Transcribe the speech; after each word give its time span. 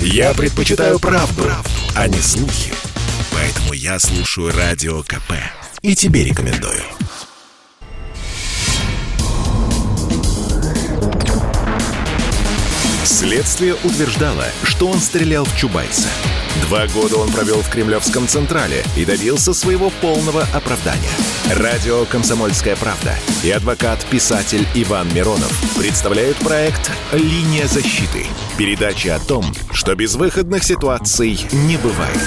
Я 0.00 0.34
предпочитаю 0.34 0.98
правду, 0.98 1.42
правду, 1.42 1.70
а 1.94 2.08
не 2.08 2.18
слухи. 2.18 2.72
Поэтому 3.32 3.72
я 3.72 3.98
слушаю 3.98 4.52
Радио 4.52 5.02
КП. 5.02 5.32
И 5.82 5.94
тебе 5.94 6.24
рекомендую. 6.24 6.82
Следствие 13.04 13.74
утверждало, 13.74 14.44
что 14.64 14.88
он 14.88 14.98
стрелял 15.00 15.44
в 15.44 15.56
Чубайса. 15.56 16.08
Два 16.62 16.86
года 16.88 17.16
он 17.18 17.30
провел 17.30 17.60
в 17.60 17.70
Кремлевском 17.70 18.26
Централе 18.26 18.82
и 18.96 19.04
добился 19.04 19.54
своего 19.54 19.90
полного 20.00 20.42
оправдания. 20.52 21.10
Радио 21.54 22.04
«Комсомольская 22.06 22.74
правда» 22.76 23.14
и 23.44 23.50
адвокат-писатель 23.50 24.66
Иван 24.74 25.14
Миронов 25.14 25.52
представляют 25.76 26.36
проект 26.38 26.90
«Линия 27.12 27.66
защиты». 27.66 28.26
Передача 28.58 29.14
о 29.14 29.20
том, 29.20 29.44
что 29.70 29.94
безвыходных 29.94 30.64
ситуаций 30.64 31.38
не 31.52 31.76
бывает. 31.76 32.18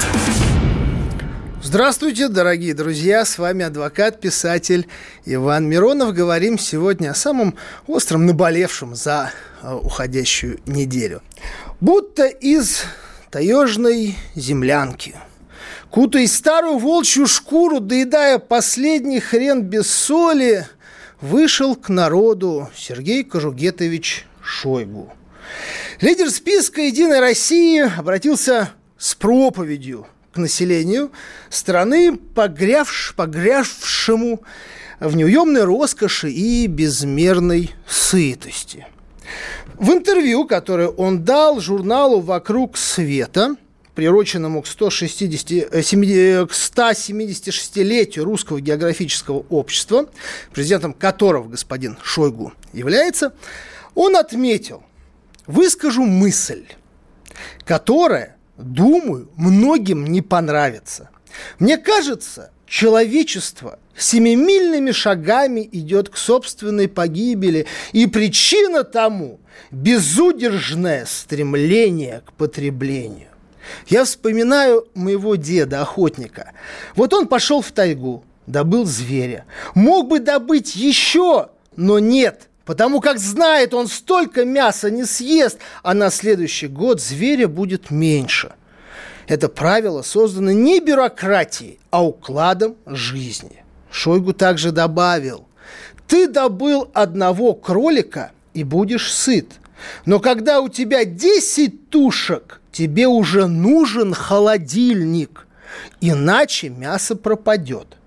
Здравствуйте, 1.62 2.30
дорогие 2.30 2.74
друзья! 2.74 3.26
С 3.26 3.38
вами 3.38 3.66
адвокат-писатель 3.66 4.88
Иван 5.26 5.68
Миронов. 5.68 6.14
Говорим 6.14 6.58
сегодня 6.58 7.12
о 7.12 7.16
самом 7.16 7.56
остром 7.88 8.26
наболевшем 8.26 8.96
за 8.96 9.32
э, 9.62 9.74
уходящую 9.74 10.60
неделю. 10.66 11.22
Будто 11.82 12.26
из 12.26 12.86
таежной 13.32 14.16
землянки. 14.36 15.16
Кутаясь 15.90 16.36
старую 16.36 16.78
волчью 16.78 17.28
шкуру, 17.28 17.80
доедая 17.80 18.40
последний 18.40 19.20
хрен 19.20 19.64
без 19.64 19.92
соли, 19.92 20.68
вышел 21.22 21.76
к 21.76 21.90
народу 21.90 22.70
Сергей 22.76 23.24
Кожугетович 23.24 24.26
Шойгу. 24.42 25.12
Лидер 26.02 26.30
списка 26.30 26.82
«Единой 26.82 27.20
России» 27.20 27.80
обратился 27.98 28.72
с 28.98 29.16
проповедью 29.16 30.06
к 30.32 30.38
населению 30.38 31.12
страны, 31.50 32.16
погрявш, 32.18 33.14
погрявшему 33.16 34.44
в 35.00 35.16
неуемной 35.16 35.64
роскоши 35.64 36.30
и 36.30 36.68
безмерной 36.68 37.72
сытости– 37.88 38.86
в 39.76 39.92
интервью, 39.92 40.46
которое 40.46 40.90
он 40.90 41.24
дал 41.24 41.60
журналу 41.60 42.20
«Вокруг 42.20 42.78
света», 42.78 43.56
приуроченному 43.96 44.62
к, 44.62 44.68
160, 44.68 45.74
176-летию 45.74 48.24
э, 48.24 48.26
Русского 48.26 48.62
географического 48.62 49.44
общества, 49.50 50.08
президентом 50.54 50.94
которого 50.94 51.50
господин 51.50 51.98
Шойгу 52.02 52.54
является, 52.72 53.34
он 53.96 54.16
отметил, 54.16 54.84
выскажу 55.48 56.06
мысль, 56.06 56.64
которая, 57.66 58.38
думаю, 58.56 59.30
многим 59.36 60.08
не 60.08 60.22
понравится. 60.22 61.10
Мне 61.60 61.78
кажется, 61.78 62.52
человечество 62.70 63.80
семимильными 63.98 64.92
шагами 64.92 65.68
идет 65.72 66.10
к 66.10 66.18
собственной 66.18 66.88
погибели, 66.88 67.66
и 67.92 68.08
причина 68.08 68.84
тому– 68.84 69.40
безудержное 69.72 71.06
стремление 71.06 72.22
к 72.26 72.32
потреблению. 72.34 73.28
Я 73.88 74.06
вспоминаю 74.06 74.88
моего 74.96 75.36
деда, 75.36 75.82
охотника. 75.82 76.54
Вот 76.96 77.14
он 77.14 77.28
пошел 77.28 77.62
в 77.62 77.72
тайгу, 77.72 78.24
добыл 78.48 78.86
зверя. 78.86 79.46
Мог 79.76 80.08
бы 80.08 80.20
добыть 80.20 80.76
еще, 80.76 81.50
но 81.76 82.00
нет– 82.00 82.44
потому 82.70 83.02
как 83.02 83.18
знает, 83.18 83.74
он 83.74 83.88
столько 83.88 84.46
мяса 84.46 84.92
не 84.92 85.04
съест, 85.04 85.58
а 85.82 85.96
на 85.96 86.12
следующий 86.12 86.68
год 86.68 87.02
зверя 87.02 87.48
будет 87.48 87.90
меньше. 87.90 88.52
Это 89.30 89.48
правило 89.48 90.02
создано 90.02 90.52
не 90.52 90.80
бюрократией, 90.80 91.80
а 91.92 92.04
укладом 92.04 92.76
жизни. 92.88 93.64
Шойгу 93.92 94.34
также 94.34 94.72
добавил, 94.72 95.48
ты 96.08 96.28
добыл 96.28 96.90
одного 96.96 97.54
кролика 97.54 98.32
и 98.56 98.64
будешь 98.64 99.14
сыт. 99.14 99.52
Но 100.08 100.20
когда 100.20 100.62
у 100.62 100.68
тебя 100.68 101.06
10 101.06 101.92
тушек, 101.92 102.60
тебе 102.72 103.08
уже 103.08 103.46
нужен 103.46 104.16
холодильник, 104.16 105.46
иначе 106.02 106.70
мясо 106.70 107.16
пропадет. 107.16 107.98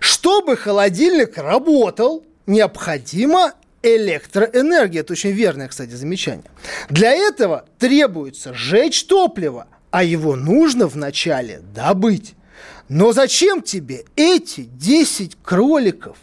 Чтобы 0.00 0.56
холодильник 0.56 1.36
работал, 1.36 2.24
необходимо 2.46 3.52
электроэнергия. 3.82 5.02
Это 5.02 5.12
очень 5.12 5.32
верное, 5.32 5.68
кстати, 5.68 5.90
замечание. 5.90 6.50
Для 6.88 7.12
этого 7.12 7.66
требуется 7.78 8.54
сжечь 8.54 9.04
топливо, 9.04 9.66
а 9.92 10.02
его 10.02 10.36
нужно 10.36 10.88
вначале 10.88 11.60
добыть. 11.74 12.34
Но 12.88 13.12
зачем 13.12 13.62
тебе 13.62 14.04
эти 14.16 14.62
10 14.62 15.36
кроликов? 15.42 16.16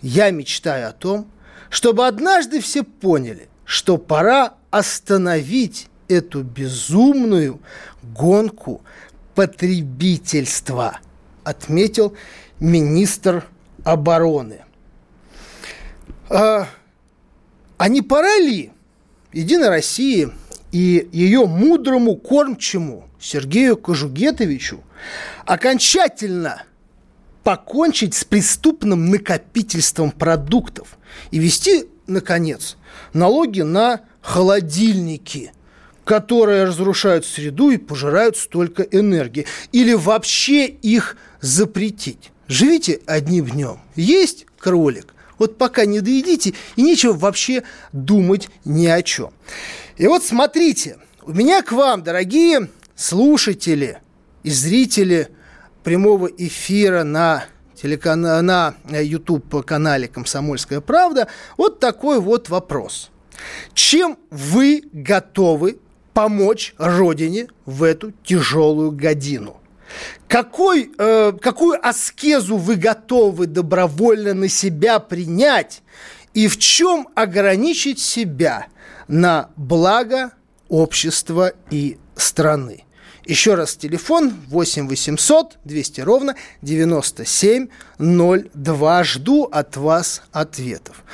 Я 0.00 0.30
мечтаю 0.30 0.88
о 0.88 0.92
том, 0.92 1.30
чтобы 1.68 2.06
однажды 2.06 2.60
все 2.60 2.82
поняли, 2.82 3.48
что 3.64 3.98
пора 3.98 4.54
остановить 4.70 5.88
эту 6.08 6.42
безумную 6.42 7.60
гонку 8.02 8.82
потребительства, 9.34 10.98
отметил 11.44 12.16
министр 12.58 13.46
обороны. 13.84 14.62
А, 16.30 16.66
а 17.76 17.88
не 17.88 18.00
пора 18.00 18.38
ли 18.38 18.72
Единой 19.34 19.68
России 19.68 20.30
и 20.72 21.08
ее 21.12 21.46
мудрому 21.46 22.16
кормчему 22.16 23.08
Сергею 23.20 23.76
Кожугетовичу 23.76 24.82
окончательно 25.44 26.64
покончить 27.44 28.14
с 28.14 28.24
преступным 28.24 29.10
накопительством 29.10 30.10
продуктов 30.10 30.96
и 31.30 31.38
вести, 31.38 31.84
наконец, 32.06 32.76
налоги 33.12 33.60
на 33.60 34.00
холодильники, 34.22 35.52
которые 36.04 36.64
разрушают 36.64 37.26
среду 37.26 37.70
и 37.70 37.76
пожирают 37.76 38.36
столько 38.36 38.82
энергии. 38.82 39.46
Или 39.72 39.92
вообще 39.92 40.66
их 40.66 41.16
запретить. 41.40 42.30
Живите 42.48 43.00
одним 43.06 43.46
днем. 43.46 43.80
Есть 43.94 44.46
кролик. 44.58 45.14
Вот 45.38 45.58
пока 45.58 45.86
не 45.86 46.00
доедите, 46.00 46.54
и 46.76 46.82
нечего 46.82 47.14
вообще 47.14 47.64
думать 47.92 48.48
ни 48.64 48.86
о 48.86 49.02
чем. 49.02 49.32
И 49.96 50.06
вот 50.06 50.24
смотрите, 50.24 50.98
у 51.22 51.32
меня 51.32 51.62
к 51.62 51.72
вам, 51.72 52.02
дорогие 52.02 52.68
слушатели 52.96 53.98
и 54.42 54.50
зрители 54.50 55.28
прямого 55.84 56.26
эфира 56.26 57.02
на 57.02 57.44
телеканал, 57.74 58.42
на 58.42 58.74
YouTube-канале 58.90 60.08
«Комсомольская 60.08 60.80
правда» 60.80 61.28
вот 61.56 61.80
такой 61.80 62.20
вот 62.20 62.48
вопрос. 62.48 63.10
Чем 63.74 64.18
вы 64.30 64.84
готовы 64.92 65.78
помочь 66.14 66.74
Родине 66.78 67.48
в 67.66 67.82
эту 67.82 68.12
тяжелую 68.24 68.92
годину? 68.92 69.58
Какой, 70.26 70.90
э, 70.96 71.32
какую 71.40 71.86
аскезу 71.86 72.56
вы 72.56 72.76
готовы 72.76 73.46
добровольно 73.46 74.32
на 74.32 74.48
себя 74.48 74.98
принять 75.00 75.82
и 76.34 76.48
в 76.48 76.58
чем 76.58 77.08
ограничить 77.14 78.00
себя 78.00 78.66
на 79.08 79.48
благо 79.56 80.32
общества 80.68 81.52
и 81.70 81.96
страны? 82.16 82.84
Еще 83.24 83.54
раз 83.54 83.76
телефон 83.76 84.34
8 84.48 84.88
800 84.88 85.58
200 85.64 86.00
ровно 86.00 86.34
9702. 86.62 89.04
Жду 89.04 89.44
от 89.44 89.76
вас 89.76 90.22
ответов. 90.32 91.04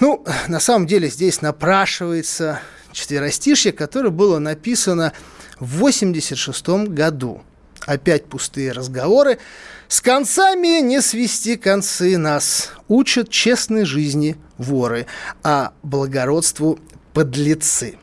Ну, 0.00 0.24
на 0.48 0.58
самом 0.58 0.88
деле 0.88 1.08
здесь 1.08 1.42
напрашивается 1.42 2.58
четверостишье, 2.92 3.70
которое 3.72 4.10
было 4.10 4.40
написано 4.40 5.12
в 5.60 5.78
86 5.78 6.68
году. 6.88 7.44
Опять 7.86 8.26
пустые 8.26 8.72
разговоры. 8.72 9.38
С 9.86 10.00
концами 10.00 10.80
не 10.80 11.00
свести 11.00 11.56
концы 11.56 12.18
нас. 12.18 12.72
Учат 12.88 13.30
честной 13.30 13.84
жизни 13.84 14.36
воры, 14.58 15.06
а 15.42 15.72
благородству 15.82 16.78
подлецы. 17.12 17.98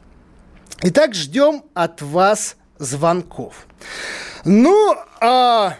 Итак, 0.82 1.14
ждем 1.14 1.64
от 1.74 2.02
вас 2.02 2.56
звонков. 2.78 3.68
Ну, 4.46 4.96
а 5.22 5.78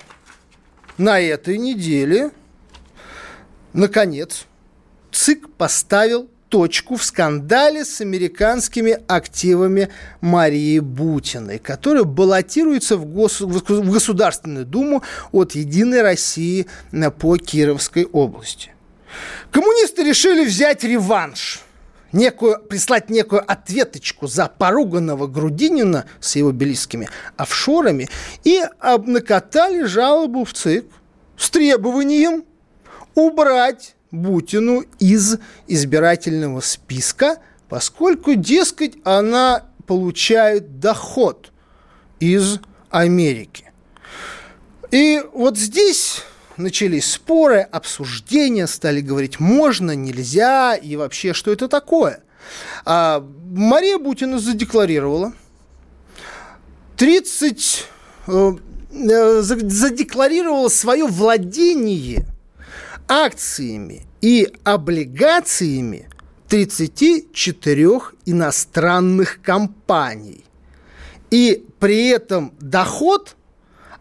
на 0.98 1.20
этой 1.20 1.58
неделе, 1.58 2.32
наконец, 3.74 4.46
ЦИК 5.12 5.50
поставил 5.54 6.30
точку 6.54 6.98
в 6.98 7.04
скандале 7.04 7.84
с 7.84 8.00
американскими 8.00 9.00
активами 9.08 9.90
Марии 10.22 10.78
Бутиной, 10.78 11.58
которая 11.58 12.04
баллотируется 12.04 12.96
в, 12.96 13.06
гос... 13.06 13.42
в 13.42 13.92
Государственную 13.92 14.66
Думу 14.66 15.02
от 15.32 15.56
«Единой 15.56 16.04
России» 16.04 16.68
по 17.18 17.38
Кировской 17.38 18.06
области. 18.06 18.70
Коммунисты 19.54 20.04
решили 20.04 20.44
взять 20.44 20.84
реванш– 20.84 21.62
некую, 22.12 22.60
прислать 22.60 23.12
некую 23.12 23.44
ответочку 23.50 24.26
за 24.26 24.48
поруганного 24.48 25.28
Грудинина 25.28 26.06
с 26.20 26.36
его 26.36 26.52
белистскими 26.52 27.08
офшорами 27.38 28.10
и 28.44 28.64
накатали 28.82 29.84
жалобу 29.84 30.44
в 30.44 30.54
ЦИК 30.54 30.86
с 31.38 31.52
требованием 31.52 32.46
убрать 33.14 33.96
Бутину 34.10 34.86
из 34.98 35.38
избирательного 35.68 36.62
списка, 36.62 37.38
поскольку, 37.70 38.34
дескать, 38.34 38.96
она 39.04 39.66
получает 39.86 40.80
доход 40.80 41.52
из 42.20 42.60
Америки. 42.90 43.72
И 44.90 45.22
вот 45.32 45.60
здесь 45.60 46.24
начались 46.58 47.12
споры, 47.12 47.62
обсуждения, 47.62 48.68
стали 48.68 49.02
говорить, 49.02 49.40
можно, 49.40 49.92
нельзя, 49.92 50.76
и 50.76 50.96
вообще, 50.96 51.34
что 51.34 51.52
это 51.52 51.68
такое. 51.68 52.24
А 52.86 53.26
Мария 53.52 53.98
Бутина 53.98 54.40
задекларировала 54.40 55.34
30 56.98 57.86
э, 58.28 58.52
э, 58.92 59.42
задекларировала 59.42 60.70
свое 60.70 61.06
владение 61.06 62.26
акциями 63.08 64.06
и 64.22 64.54
облигациями 64.64 66.08
34 66.50 67.90
иностранных 68.26 69.42
компаний. 69.42 70.46
И 71.32 71.66
при 71.80 72.10
этом 72.10 72.54
доход 72.60 73.36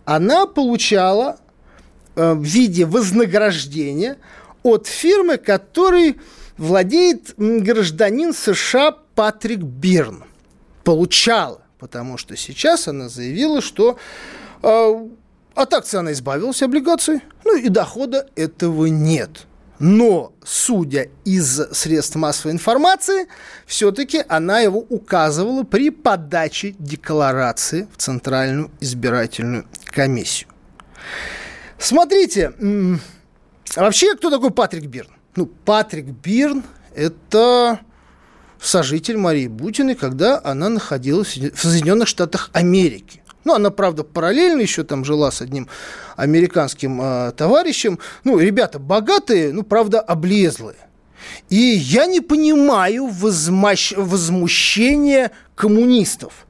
она 0.04 0.46
получала 0.46 1.38
в 2.14 2.42
виде 2.42 2.84
вознаграждения 2.84 4.18
от 4.62 4.86
фирмы, 4.86 5.38
которой 5.38 6.16
владеет 6.56 7.34
гражданин 7.36 8.32
США 8.32 8.96
Патрик 9.14 9.60
Бирн. 9.60 10.24
Получала, 10.84 11.62
потому 11.78 12.18
что 12.18 12.36
сейчас 12.36 12.88
она 12.88 13.08
заявила, 13.08 13.60
что 13.60 13.98
э, 14.62 15.08
от 15.54 15.74
акций 15.74 16.00
она 16.00 16.12
избавилась, 16.12 16.62
облигаций, 16.62 17.20
ну 17.44 17.56
и 17.56 17.68
дохода 17.68 18.28
этого 18.36 18.86
нет. 18.86 19.46
Но, 19.78 20.32
судя 20.44 21.08
из 21.24 21.60
средств 21.72 22.14
массовой 22.14 22.52
информации, 22.52 23.26
все-таки 23.66 24.22
она 24.28 24.60
его 24.60 24.78
указывала 24.78 25.64
при 25.64 25.90
подаче 25.90 26.76
декларации 26.78 27.88
в 27.92 27.96
Центральную 27.96 28.70
избирательную 28.80 29.66
комиссию. 29.86 30.48
Смотрите, 31.82 32.52
вообще 33.74 34.14
кто 34.14 34.30
такой 34.30 34.52
Патрик 34.52 34.84
Бирн? 34.84 35.08
Ну, 35.34 35.46
Патрик 35.46 36.04
Бирн– 36.04 36.62
это 36.94 37.80
сожитель 38.60 39.16
Марии 39.16 39.48
Бутиной, 39.48 39.96
когда 39.96 40.40
она 40.44 40.68
находилась 40.68 41.36
в 41.36 41.58
Соединенных 41.58 42.06
Штатах 42.06 42.50
Америки. 42.52 43.24
Ну, 43.42 43.54
она, 43.54 43.70
правда, 43.70 44.04
параллельно 44.04 44.60
еще 44.60 44.84
там 44.84 45.04
жила 45.04 45.32
с 45.32 45.42
одним 45.42 45.68
американским 46.14 47.02
э, 47.02 47.32
товарищем. 47.32 47.98
Ну, 48.22 48.38
ребята 48.38 48.78
богатые, 48.78 49.52
ну, 49.52 49.64
правда, 49.64 50.00
облезлые. 50.00 50.78
И 51.48 51.56
я 51.56 52.06
не 52.06 52.20
понимаю 52.20 53.08
возмощ... 53.08 53.92
возмущения 53.96 55.32
коммунистов. 55.56 56.46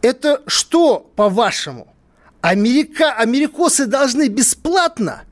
Это 0.00 0.40
что, 0.46 1.10
по-вашему, 1.16 1.94
Америка, 2.40 3.12
америкосы 3.12 3.86
должны 3.86 4.28
бесплатно 4.28 5.24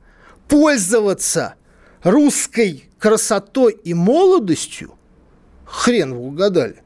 пользоваться 0.47 1.55
русской 2.03 2.89
красотой 2.99 3.73
и 3.83 3.93
молодостью? 3.93 4.93
Хрен 5.65 6.13
вы 6.13 6.19
угадали. 6.27 6.83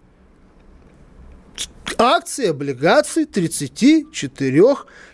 Акции, 1.98 2.48
облигации 2.48 3.26
34 3.26 4.64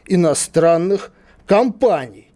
иностранных 0.07 1.11
компаний. 1.45 2.31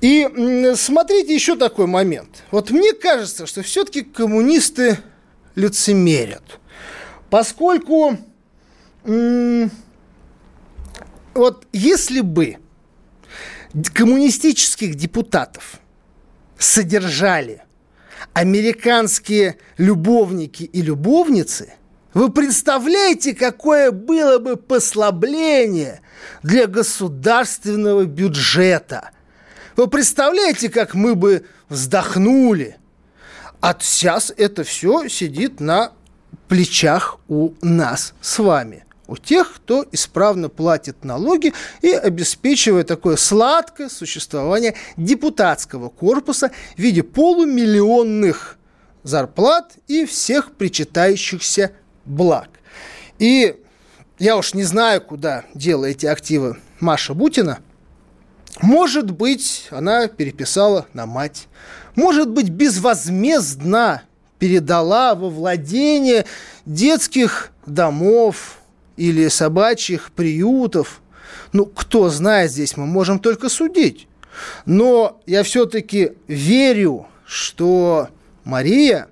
И 0.00 0.72
смотрите 0.76 1.34
еще 1.34 1.56
такой 1.56 1.86
момент. 1.86 2.44
Вот 2.50 2.70
мне 2.70 2.92
кажется, 2.92 3.46
что 3.46 3.62
все-таки 3.62 4.02
коммунисты 4.02 4.98
лицемерят. 5.56 6.58
Поскольку 7.28 8.16
вот 11.34 11.66
если 11.72 12.20
бы 12.20 12.58
коммунистических 13.94 14.94
депутатов 14.94 15.80
содержали 16.58 17.62
американские 18.32 19.58
любовники 19.78 20.64
и 20.64 20.82
любовницы, 20.82 21.74
вы 22.12 22.30
представляете, 22.30 23.34
какое 23.34 23.92
было 23.92 24.38
бы 24.38 24.56
послабление 24.56 26.00
для 26.42 26.66
государственного 26.66 28.04
бюджета? 28.04 29.10
Вы 29.76 29.86
представляете, 29.86 30.68
как 30.68 30.94
мы 30.94 31.14
бы 31.14 31.46
вздохнули? 31.68 32.76
А 33.60 33.76
сейчас 33.78 34.32
это 34.36 34.64
все 34.64 35.06
сидит 35.08 35.60
на 35.60 35.92
плечах 36.48 37.18
у 37.28 37.52
нас 37.62 38.14
с 38.20 38.38
вами– 38.40 38.84
у 39.10 39.16
тех, 39.16 39.54
кто 39.56 39.84
исправно 39.90 40.48
платит 40.48 41.04
налоги 41.04 41.52
и 41.82 41.90
обеспечивает 41.90 42.86
такое 42.86 43.16
сладкое 43.16 43.88
существование 43.88 44.76
депутатского 44.96 45.88
корпуса 45.88 46.52
в 46.76 46.78
виде 46.78 47.02
полумиллионных 47.02 48.56
зарплат 49.02 49.72
и 49.88 50.06
всех 50.06 50.52
причитающихся 50.52 51.72
благ. 52.04 52.50
И 53.18 53.56
я 54.20 54.36
уж 54.36 54.54
не 54.54 54.62
знаю, 54.62 55.00
куда 55.00 55.44
дела 55.54 55.86
эти 55.86 56.06
активы 56.06 56.58
Маша 56.78 57.12
Бутина. 57.12 57.58
Может 58.62 59.10
быть, 59.10 59.66
она 59.70 60.06
переписала 60.06 60.86
на 60.92 61.06
мать. 61.06 61.48
Может 61.96 62.30
быть, 62.30 62.48
безвозмездно 62.48 64.02
передала 64.38 65.16
во 65.16 65.30
владение 65.30 66.26
детских 66.64 67.50
домов, 67.66 68.59
или 69.00 69.28
собачьих 69.28 70.12
приютов. 70.12 71.00
Ну, 71.54 71.64
кто 71.64 72.10
знает 72.10 72.50
здесь, 72.50 72.76
мы 72.76 72.84
можем 72.84 73.18
только 73.18 73.48
судить. 73.48 74.06
Но 74.66 75.22
я 75.24 75.42
все-таки 75.42 76.12
верю, 76.28 77.06
что 77.24 78.10
Мария, 78.44 79.08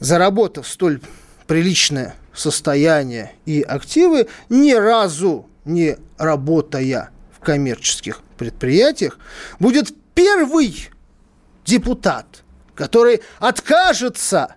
заработав 0.00 0.66
столь 0.66 1.00
приличное 1.46 2.16
состояние 2.34 3.36
и 3.46 3.62
активы, 3.62 4.26
ни 4.48 4.72
разу 4.72 5.46
не 5.64 5.96
работая 6.18 7.10
в 7.38 7.38
коммерческих 7.38 8.20
предприятиях, 8.36 9.20
будет 9.60 9.94
первый 10.14 10.90
депутат, 11.64 12.42
который 12.74 13.22
откажется 13.38 14.56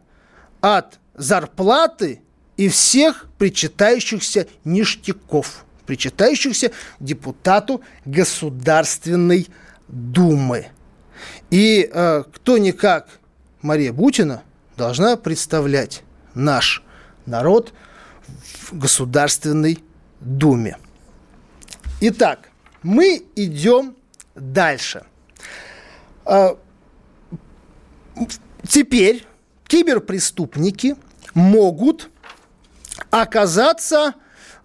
от 0.62 0.98
зарплаты 1.13 2.24
и 2.58 2.70
всех 2.70 3.25
причитающихся 3.38 4.48
ништяков, 4.63 5.65
причитающихся 5.86 6.72
депутату 7.00 7.82
Государственной 8.06 9.48
Думы. 9.88 10.68
И 11.51 11.89
э, 11.92 12.24
кто-никак 12.34 13.20
Мария 13.62 13.94
Бутина 13.94 14.44
должна 14.77 15.15
представлять 15.15 16.04
наш 16.34 16.84
народ 17.25 17.74
в 18.62 18.77
Государственной 18.77 19.80
Думе. 20.20 20.77
Итак, 22.01 22.50
мы 22.84 23.25
идем 23.36 23.96
дальше. 24.36 25.06
Э, 26.25 26.56
теперь 28.68 29.25
киберпреступники 29.68 30.96
могут 31.34 32.10
оказаться 33.10 34.16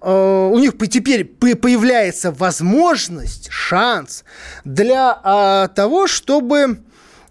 э, 0.01 0.51
у 0.53 0.59
них 0.59 0.75
теперь 0.89 1.25
появляется 1.25 2.33
возможность, 2.33 3.49
шанс 3.51 4.25
для 4.65 5.19
а, 5.23 5.69
того, 5.69 6.07
чтобы 6.07 6.83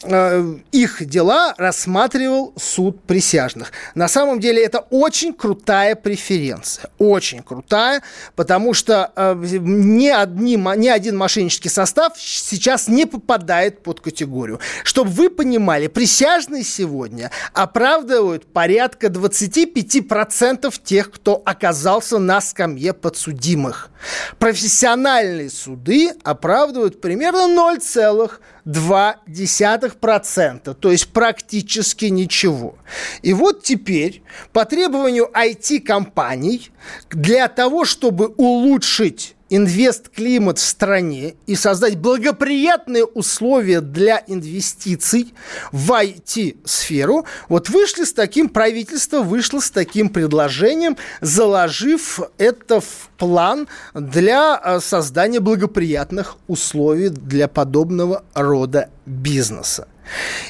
их 0.02 1.06
дела 1.06 1.54
рассматривал 1.58 2.54
суд 2.58 3.04
присяжных. 3.04 3.74
На 3.96 4.08
самом 4.08 4.40
деле 4.40 4.64
это 4.64 4.80
очень 4.90 5.34
крутая 5.34 5.96
преференция, 5.96 6.90
очень 7.00 7.44
крутая, 7.44 8.02
потому 8.36 8.74
что 8.74 9.12
э, 9.14 9.36
ни, 9.36 10.08
одни, 10.08 10.56
ни 10.56 10.88
один 10.88 11.18
мошеннический 11.18 11.70
состав 11.70 12.14
сейчас 12.18 12.88
не 12.88 13.06
попадает 13.06 13.84
под 13.84 14.00
категорию. 14.00 14.62
Чтобы 14.86 15.10
вы 15.10 15.30
понимали, 15.30 15.88
присяжные 15.88 16.64
сегодня 16.64 17.30
оправдывают 17.54 18.46
порядка 18.46 19.08
25% 19.08 20.74
тех, 20.82 21.12
кто 21.12 21.42
оказался 21.46 22.20
на 22.20 22.40
скамье 22.40 22.94
подсудимых. 22.94 23.90
Профессиональные 24.38 25.50
суды 25.50 26.14
оправдывают 26.24 27.02
примерно 27.02 27.48
0,2%. 27.50 28.32
0,2%, 28.66 30.74
то 30.74 30.92
есть 30.92 31.10
практически 31.10 32.06
ничего. 32.06 32.78
И 33.22 33.34
вот 33.34 33.64
теперь 33.64 34.24
по 34.54 34.66
требованию 34.66 35.30
IT-компаний 35.34 36.72
для 37.10 37.48
того, 37.48 37.86
чтобы 37.86 38.28
улучшить 38.38 39.36
инвест-климат 39.50 40.58
в 40.58 40.62
стране 40.62 41.36
и 41.48 41.56
создать 41.56 41.98
благоприятные 41.98 43.06
условия 43.06 43.82
для 43.82 44.24
инвестиций 44.28 45.34
в 45.72 45.92
IT-сферу, 45.92 47.26
вот 47.48 47.70
вышли 47.70 48.04
с 48.04 48.14
таким, 48.14 48.50
правительство 48.50 49.22
вышло 49.22 49.60
с 49.60 49.72
таким 49.72 50.10
предложением, 50.10 50.98
заложив 51.22 52.20
это 52.38 52.82
в 52.82 53.10
план 53.18 53.68
для 53.94 54.60
э, 54.64 54.80
создания 54.80 55.40
благоприятных 55.40 56.38
условий 56.48 57.10
для 57.10 57.48
подобного 57.48 58.24
рода 58.34 58.90
бизнеса. 59.06 59.88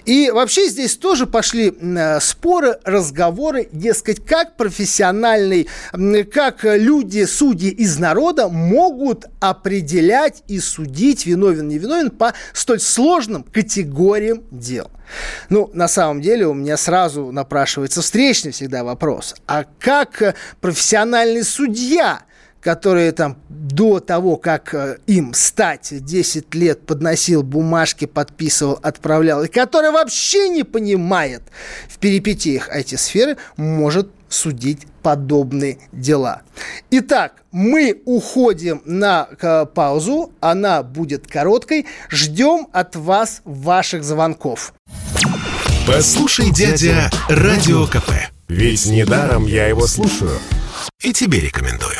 И 0.06 0.32
вообще 0.32 0.68
здесь 0.68 0.96
тоже 0.96 1.28
пошли 1.28 1.74
э, 1.80 2.20
споры, 2.20 2.80
разговоры, 2.84 3.68
дескать, 3.72 4.26
как 4.26 4.58
профессиональный, 4.58 5.68
как 6.32 6.64
люди, 6.64 7.26
судьи 7.26 7.70
из 7.70 7.98
народа 7.98 8.50
могут 8.50 9.26
определять 9.40 10.44
и 10.48 10.60
судить, 10.60 11.26
виновен, 11.26 11.68
не 11.68 11.78
виновен, 11.78 12.10
по 12.12 12.34
столь 12.54 12.80
сложным 12.80 13.44
категориям 13.44 14.44
дел. 14.52 14.90
Ну, 15.50 15.70
на 15.74 15.88
самом 15.88 16.22
деле 16.22 16.48
у 16.48 16.54
меня 16.54 16.78
сразу 16.78 17.32
напрашивается 17.32 18.02
встречный 18.02 18.52
всегда 18.52 18.84
вопрос. 18.84 19.36
А 19.48 19.66
как 19.80 20.36
профессиональный 20.62 21.44
судья 21.44 22.22
которые 22.62 23.12
там 23.12 23.38
до 23.50 24.00
того, 24.00 24.38
как 24.38 24.74
э, 24.74 24.98
им 25.08 25.34
стать 25.34 25.90
10 25.92 26.54
лет 26.56 26.86
подносил 26.86 27.44
бумажки, 27.44 28.06
подписывал, 28.06 28.80
отправлял, 28.82 29.44
и 29.44 29.48
который 29.48 29.92
вообще 29.92 30.50
не 30.50 30.64
понимает 30.64 31.44
в 31.88 31.98
перипетиях 32.00 32.70
эти 32.70 32.96
сферы, 32.96 33.38
может 33.58 34.10
судить 34.30 34.86
подобные 35.02 35.80
дела. 35.92 36.44
Итак, 36.92 37.44
мы 37.52 38.02
уходим 38.06 38.82
на 38.86 39.26
паузу, 39.74 40.32
она 40.40 40.84
будет 40.84 41.28
короткой. 41.28 41.88
Ждем 42.10 42.68
от 42.72 42.96
вас 42.96 43.42
ваших 43.44 44.04
звонков. 44.04 44.74
Послушай, 45.88 46.52
дядя, 46.52 47.10
радио 47.28 47.88
КП. 47.88 48.12
Ведь 48.48 48.86
недаром 48.86 49.46
я 49.46 49.68
его 49.68 49.88
слушаю. 49.88 50.38
И 51.02 51.14
тебе 51.14 51.40
рекомендую. 51.40 52.00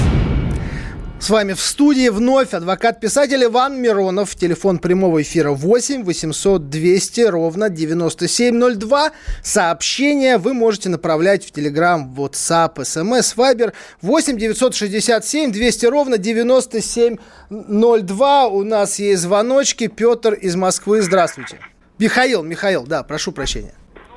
С 1.21 1.29
вами 1.29 1.53
в 1.53 1.59
студии 1.59 2.09
вновь 2.09 2.55
адвокат-писатель 2.55 3.43
Иван 3.43 3.79
Миронов. 3.79 4.35
Телефон 4.35 4.79
прямого 4.79 5.21
эфира 5.21 5.51
8 5.51 6.03
800 6.03 6.67
200 6.67 7.21
ровно 7.29 7.69
9702. 7.69 9.11
Сообщения 9.43 10.39
вы 10.39 10.55
можете 10.55 10.89
направлять 10.89 11.45
в 11.45 11.55
Telegram, 11.55 12.11
WhatsApp, 12.11 12.77
SMS, 12.77 13.35
Viber 13.37 13.71
8 14.01 14.35
967 14.35 15.51
200 15.51 15.85
ровно 15.85 16.17
9702. 16.17 18.47
У 18.47 18.63
нас 18.63 18.97
есть 18.97 19.21
звоночки. 19.21 19.85
Петр 19.85 20.33
из 20.33 20.55
Москвы. 20.55 21.03
Здравствуйте. 21.03 21.59
Михаил, 21.99 22.41
Михаил, 22.41 22.87
да, 22.87 23.03
прошу 23.03 23.31
прощения. 23.31 23.75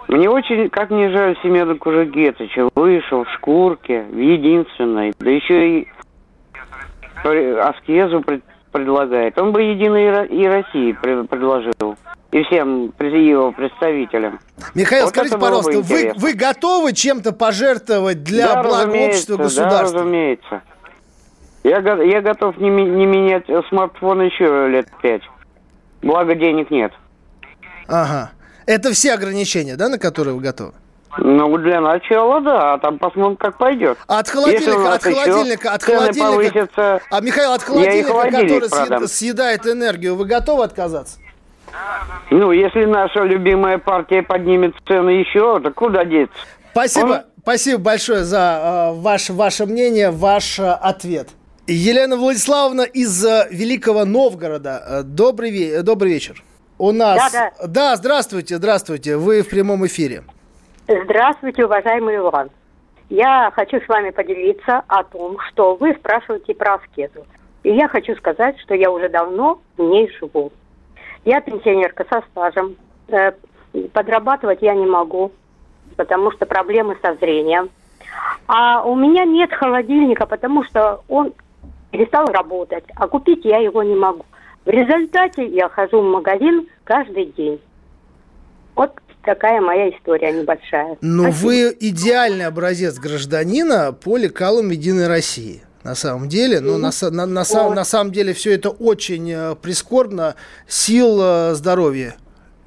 Мне 0.08 0.30
очень, 0.30 0.70
как 0.70 0.90
не 0.90 1.11
жаль 1.11 1.37
Семена 1.42 1.75
Кужегетовича, 1.75 2.70
вышел 2.75 3.25
в 3.25 3.30
шкурке, 3.34 4.06
в 4.11 4.18
единственной, 4.18 5.12
да 5.18 5.30
еще 5.30 5.80
и 5.80 5.88
аскезу 7.24 8.24
предлагает. 8.72 9.38
Он 9.38 9.52
бы 9.52 9.62
Единой 9.62 10.26
и 10.26 10.46
России 10.46 10.92
предложил. 10.92 11.96
И 12.32 12.42
всем 12.42 12.92
его 12.98 13.52
представителям. 13.52 14.40
Михаил, 14.74 15.04
вот 15.04 15.14
скажите, 15.14 15.38
пожалуйста, 15.38 15.80
вы, 15.80 16.12
вы 16.16 16.32
готовы 16.32 16.92
чем-то 16.92 17.32
пожертвовать 17.32 18.24
для 18.24 18.54
да, 18.54 18.62
блага 18.64 18.96
общества, 18.96 19.36
государства? 19.36 19.92
Да, 19.92 20.00
разумеется. 20.00 20.62
Я, 21.62 21.78
я 21.78 22.20
готов 22.20 22.58
не, 22.58 22.70
не 22.70 23.06
менять 23.06 23.44
смартфон 23.68 24.22
еще 24.22 24.68
лет 24.68 24.88
пять. 25.00 25.22
Благо 26.02 26.34
денег 26.34 26.72
нет. 26.72 26.92
Ага. 27.86 28.32
Это 28.66 28.92
все 28.92 29.14
ограничения, 29.14 29.76
да, 29.76 29.88
на 29.88 29.98
которые 29.98 30.34
вы 30.34 30.42
готовы? 30.42 30.72
Ну, 31.18 31.56
для 31.59 31.80
начала, 31.80 32.40
да, 32.40 32.75
а 32.75 32.78
там 32.78 32.99
посмотрим, 32.99 33.37
как 33.37 33.56
пойдет. 33.59 33.99
От 34.06 34.28
холодильника, 34.28 34.94
от 34.94 35.02
холодильника, 35.02 35.73
от 35.73 35.83
холодильника. 35.83 36.33
Повысятся, 36.33 37.00
а, 37.11 37.21
Михаил, 37.21 37.52
от 37.52 37.62
холодильника, 37.62 38.12
который 38.12 38.68
продам. 38.68 39.06
съедает 39.06 39.66
энергию, 39.66 40.16
вы 40.16 40.25
готовы 40.25 40.64
отказаться? 40.64 41.18
Ну, 42.30 42.52
если 42.52 42.85
наша 42.85 43.23
любимая 43.23 43.78
партия 43.78 44.23
поднимет 44.23 44.75
цены 44.87 45.11
еще, 45.11 45.61
то 45.61 45.71
куда 45.71 46.04
деться? 46.04 46.37
Спасибо, 46.73 47.06
Он... 47.06 47.21
спасибо 47.42 47.78
большое 47.78 48.25
за 48.25 48.92
э, 48.92 49.00
ваше, 49.00 49.33
ваше 49.33 49.66
мнение, 49.66 50.11
ваш 50.11 50.59
э, 50.59 50.71
ответ. 50.73 51.28
Елена 51.66 52.16
Владиславовна 52.16 52.83
из 52.83 53.25
э, 53.25 53.47
Великого 53.50 54.04
Новгорода. 54.04 55.02
Добрый, 55.04 55.83
добрый 55.83 56.12
вечер. 56.12 56.42
У 56.78 56.90
нас... 56.90 57.33
Да, 57.33 57.52
да. 57.61 57.66
да, 57.66 57.97
здравствуйте, 57.97 58.56
здравствуйте. 58.56 59.16
Вы 59.16 59.42
в 59.42 59.49
прямом 59.49 59.87
эфире. 59.87 60.25
Здравствуйте, 60.86 61.64
уважаемый 61.64 62.16
Иван. 62.16 62.50
Я 63.08 63.50
хочу 63.54 63.80
с 63.80 63.88
вами 63.88 64.10
поделиться 64.10 64.82
о 64.86 65.02
том, 65.02 65.38
что 65.48 65.76
вы 65.76 65.94
спрашиваете 65.94 66.54
про 66.54 66.74
аскезу. 66.74 67.24
И 67.62 67.72
я 67.72 67.88
хочу 67.88 68.14
сказать, 68.16 68.60
что 68.60 68.74
я 68.74 68.90
уже 68.90 69.08
давно 69.08 69.60
в 69.78 69.82
ней 69.82 70.12
живу. 70.18 70.52
Я 71.24 71.40
пенсионерка 71.40 72.04
со 72.10 72.22
стажем. 72.30 72.76
Э, 73.08 73.32
подрабатывать 73.94 74.60
я 74.60 74.74
не 74.74 74.84
могу, 74.84 75.32
потому 75.96 76.30
что 76.32 76.44
проблемы 76.44 76.98
со 77.00 77.14
зрением. 77.14 77.70
А 78.46 78.84
у 78.84 78.94
меня 78.94 79.24
нет 79.24 79.54
холодильника, 79.54 80.26
потому 80.26 80.64
что 80.64 81.00
он 81.08 81.32
перестал 81.92 82.26
работать, 82.26 82.84
а 82.96 83.08
купить 83.08 83.46
я 83.46 83.56
его 83.56 83.82
не 83.82 83.94
могу. 83.94 84.26
В 84.66 84.68
результате 84.68 85.46
я 85.46 85.70
хожу 85.70 86.02
в 86.02 86.12
магазин 86.12 86.68
каждый 86.84 87.24
день. 87.24 87.58
Вот 88.74 88.92
такая 89.24 89.60
моя 89.60 89.90
история 89.90 90.32
небольшая. 90.32 90.96
Но 91.00 91.24
Спасибо. 91.24 91.46
вы 91.46 91.76
идеальный 91.80 92.46
образец 92.46 92.98
гражданина 92.98 93.92
по 93.92 94.16
лекалам 94.16 94.70
Единой 94.70 95.08
России 95.08 95.62
на 95.84 95.94
самом 95.94 96.28
деле. 96.28 96.60
Но 96.60 96.78
на, 96.78 96.90
на, 97.02 97.26
на, 97.26 97.26
на, 97.26 97.70
на 97.70 97.84
самом 97.84 98.12
деле 98.12 98.32
все 98.32 98.54
это 98.54 98.70
очень 98.70 99.30
э, 99.30 99.54
прискорбно. 99.54 100.34
Сил, 100.66 101.20
э, 101.20 101.54
здоровья. 101.54 102.14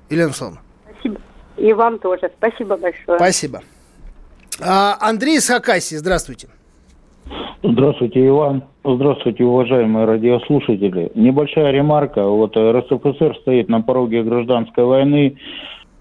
Елена 0.09 0.27
Александровна. 0.27 0.61
Спасибо. 0.91 1.19
И 1.57 1.73
вам 1.73 1.99
тоже. 1.99 2.31
Спасибо 2.37 2.77
большое. 2.77 3.17
Спасибо. 3.17 3.61
А, 4.61 4.97
Андрей 5.01 5.37
из 5.37 5.47
Хакасии, 5.47 5.95
здравствуйте. 5.95 6.47
Здравствуйте, 7.63 8.25
Иван. 8.25 8.63
Здравствуйте, 8.85 9.43
уважаемые 9.43 10.05
радиослушатели. 10.05 11.11
Небольшая 11.15 11.71
ремарка. 11.71 12.23
Вот 12.23 12.55
РСФСР 12.55 13.35
стоит 13.41 13.67
на 13.67 13.81
пороге 13.81 14.23
гражданской 14.23 14.85
войны 14.85 15.37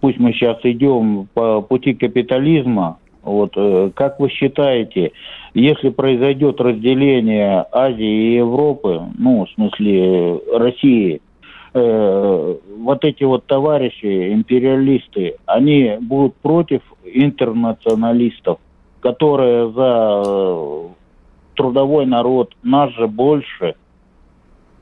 пусть 0.00 0.19
мы 0.19 0.33
сейчас 0.33 0.59
идем 0.62 1.29
по 1.35 1.61
пути 1.62 1.95
капитализма, 1.95 2.99
вот, 3.23 3.53
э, 3.57 3.91
как 3.95 4.21
вы 4.21 4.29
считаете, 4.29 5.12
если 5.53 5.88
произойдет 5.88 6.61
разделение 6.61 7.67
Азии 7.73 8.33
и 8.33 8.37
Европы, 8.37 9.03
ну, 9.19 9.47
в 9.47 9.50
смысле 9.50 10.41
России, 10.55 11.21
э, 11.75 12.57
вот 12.79 13.05
эти 13.05 13.25
вот 13.25 13.47
товарищи, 13.47 14.33
империалисты, 14.33 15.37
они 15.47 15.97
будут 16.00 16.37
против 16.37 16.83
интернационалистов, 17.05 18.59
которые 19.00 19.73
за 19.73 20.23
э, 20.25 20.88
трудовой 21.57 22.07
народ, 22.07 22.55
нас 22.62 22.93
же 22.93 23.09
больше. 23.09 23.75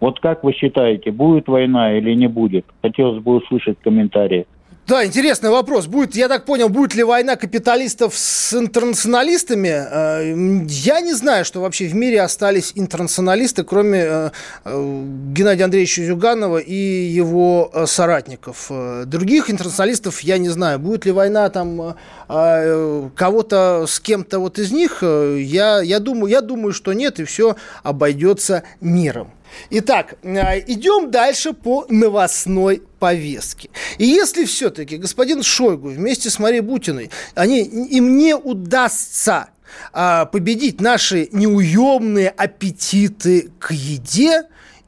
Вот 0.01 0.21
как 0.21 0.45
вы 0.45 0.53
считаете, 0.53 1.13
будет 1.13 1.49
война 1.49 1.97
или 1.97 2.13
не 2.13 2.27
будет? 2.27 2.67
Хотелось 2.83 3.23
бы 3.23 3.37
услышать 3.37 3.79
комментарии. 3.81 4.47
Да, 4.87 5.03
интересный 5.03 5.49
вопрос. 5.49 5.87
Будет, 5.87 6.15
я 6.15 6.29
так 6.29 6.45
понял, 6.45 6.69
будет 6.69 6.95
ли 6.95 7.03
война 7.03 7.37
капиталистов 7.37 8.15
с 8.15 8.53
интернационалистами? 8.53 9.69
Э, 9.69 10.67
я 10.69 11.01
не 11.01 11.15
знаю, 11.15 11.47
что 11.47 11.63
вообще 11.63 11.87
в 11.87 11.95
мире 11.95 12.21
остались 12.21 12.73
интернационалисты, 12.75 13.65
кроме 13.65 14.01
э, 14.01 14.31
э, 14.67 15.05
Геннадия 15.33 15.65
Андреевича 15.65 16.05
Зюганова 16.05 16.59
и 16.59 16.75
его 16.75 17.73
соратников. 17.87 18.71
Других 19.07 19.49
интернационалистов 19.49 20.21
я 20.21 20.37
не 20.37 20.51
знаю. 20.51 20.79
Будет 20.79 21.07
ли 21.07 21.13
война 21.13 21.49
там 21.49 21.97
кого-то 22.29 23.87
с 23.89 24.01
кем-то 24.01 24.39
вот 24.39 24.59
из 24.59 24.71
них? 24.71 25.03
Я, 25.03 25.81
я, 25.81 25.99
думаю, 25.99 26.31
я 26.31 26.43
думаю, 26.43 26.75
что 26.75 26.93
нет, 26.93 27.21
и 27.21 27.25
все 27.25 27.57
обойдется 27.83 28.65
миром. 28.83 29.31
Итак, 29.71 30.15
э, 30.23 30.61
идем 30.67 31.11
дальше 31.11 31.53
по 31.53 31.87
новостной 31.89 32.83
повестке. 32.99 33.71
И 33.99 34.07
если 34.07 34.45
все-таки 34.45 34.97
господин 34.97 35.43
Шойгу 35.43 35.89
вместе 35.89 36.31
с 36.31 36.39
Марией 36.39 36.61
Бутиной, 36.61 37.11
они, 37.35 37.63
им 37.63 38.17
не 38.17 38.35
удастся 38.35 39.49
а, 39.93 40.27
победить 40.27 40.81
наши 40.81 41.29
неуемные 41.33 42.29
аппетиты 42.29 43.51
к 43.59 43.73
еде, 43.73 44.45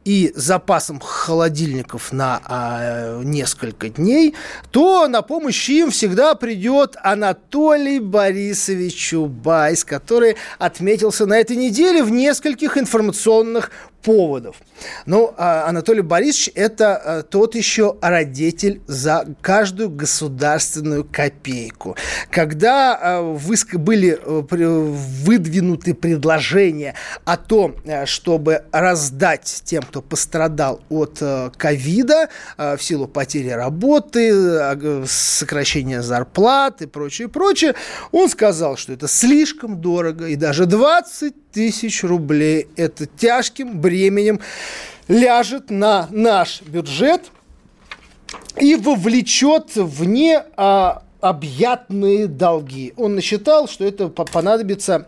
и 0.06 0.32
запасом 0.36 1.00
холодильников 1.00 2.12
на 2.12 2.40
а, 2.44 3.20
несколько 3.24 3.88
дней, 3.88 4.36
то 4.70 5.08
на 5.08 5.20
помощь 5.20 5.68
им 5.68 5.90
всегда 5.90 6.36
придет 6.36 6.94
Анатолий 7.02 7.98
Борисович 7.98 8.94
Чубайс, 8.94 9.84
который 9.84 10.36
отметился 10.60 11.26
на 11.26 11.36
этой 11.36 11.56
неделе 11.56 12.04
в 12.04 12.10
нескольких 12.12 12.78
информационных 12.78 13.72
поводов. 14.06 14.56
Ну, 15.04 15.34
а 15.36 15.66
Анатолий 15.66 16.00
Борисович– 16.00 16.52
это 16.54 16.96
а, 16.96 17.22
тот 17.24 17.56
еще 17.56 17.96
родитель 18.00 18.80
за 18.86 19.26
каждую 19.40 19.90
государственную 19.90 21.04
копейку. 21.04 21.96
Когда 22.30 22.96
а, 23.02 23.36
были 23.72 24.16
э, 24.22 24.42
выдвинуты 25.24 25.92
предложения 25.94 26.94
о 27.24 27.36
том, 27.36 27.74
э, 27.84 28.06
чтобы 28.06 28.62
раздать 28.70 29.62
тем, 29.64 29.82
кто 29.82 30.02
пострадал 30.02 30.80
от 30.88 31.18
э, 31.20 31.50
ковида 31.56 32.28
в 32.56 32.78
силу 32.78 33.08
потери 33.08 33.48
работы, 33.48 35.06
сокращения 35.06 36.02
зарплат 36.02 36.80
и 36.82 36.86
прочее, 36.86 37.28
прочее, 37.28 37.74
он 38.12 38.28
сказал, 38.28 38.76
что 38.76 38.92
это 38.92 39.08
слишком 39.08 39.80
дорого, 39.80 40.28
и 40.28 40.36
даже 40.36 40.66
20 40.66 41.45
тысяч 41.56 42.04
рублей. 42.04 42.68
Это 42.76 43.06
тяжким 43.06 43.80
бременем 43.80 44.40
ляжет 45.08 45.70
на 45.70 46.06
наш 46.10 46.60
бюджет 46.60 47.22
и 48.60 48.74
вовлечет 48.74 49.70
вне 49.74 50.44
а, 50.58 51.02
объятные 51.20 52.26
долги. 52.26 52.92
Он 52.96 53.14
насчитал, 53.14 53.68
что 53.68 53.84
это 53.84 54.08
понадобится 54.08 55.06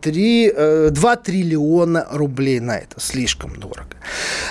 3, 0.00 0.52
2 0.90 1.12
э, 1.12 1.16
триллиона 1.16 2.06
рублей 2.10 2.60
на 2.60 2.76
это. 2.76 3.00
Слишком 3.00 3.58
дорого. 3.58 3.88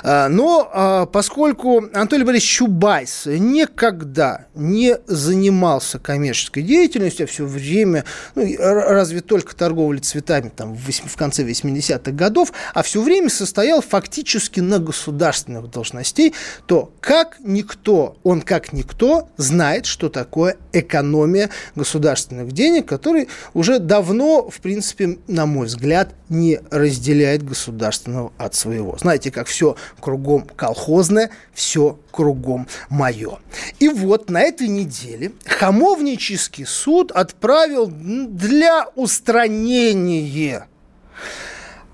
А, 0.03 0.29
но 0.29 0.69
а, 0.73 1.05
поскольку 1.05 1.89
Анатолий 1.93 2.23
Борисович 2.23 2.57
Чубайс 2.57 3.25
никогда 3.25 4.47
не 4.55 4.97
занимался 5.07 5.99
коммерческой 5.99 6.63
деятельностью, 6.63 7.25
а 7.25 7.27
все 7.27 7.45
время, 7.45 8.05
ну, 8.35 8.45
разве 8.57 9.21
только 9.21 9.55
торговли 9.55 9.99
цветами 9.99 10.51
там, 10.55 10.75
в 10.75 11.17
конце 11.17 11.43
80-х 11.43 12.11
годов, 12.11 12.53
а 12.73 12.83
все 12.83 13.01
время 13.01 13.29
состоял 13.29 13.81
фактически 13.81 14.59
на 14.59 14.79
государственных 14.79 15.69
должностей, 15.69 16.33
то 16.65 16.91
как 16.99 17.37
никто, 17.39 18.17
он 18.23 18.41
как 18.41 18.73
никто 18.73 19.29
знает, 19.37 19.85
что 19.85 20.09
такое 20.09 20.57
экономия 20.79 21.49
государственных 21.75 22.51
денег, 22.51 22.87
который 22.87 23.27
уже 23.53 23.79
давно, 23.79 24.49
в 24.49 24.59
принципе, 24.59 25.17
на 25.27 25.45
мой 25.45 25.67
взгляд, 25.67 26.13
не 26.29 26.59
разделяет 26.71 27.43
государственного 27.43 28.31
от 28.37 28.55
своего. 28.55 28.97
Знаете, 28.97 29.31
как 29.31 29.47
все 29.47 29.75
кругом 29.99 30.47
колхозное, 30.55 31.31
все 31.53 31.99
кругом 32.11 32.67
мое. 32.89 33.39
И 33.79 33.89
вот 33.89 34.29
на 34.29 34.41
этой 34.41 34.67
неделе 34.67 35.31
Хамовнический 35.45 36.65
суд 36.65 37.11
отправил 37.11 37.87
для 37.87 38.87
устранения 38.95 40.67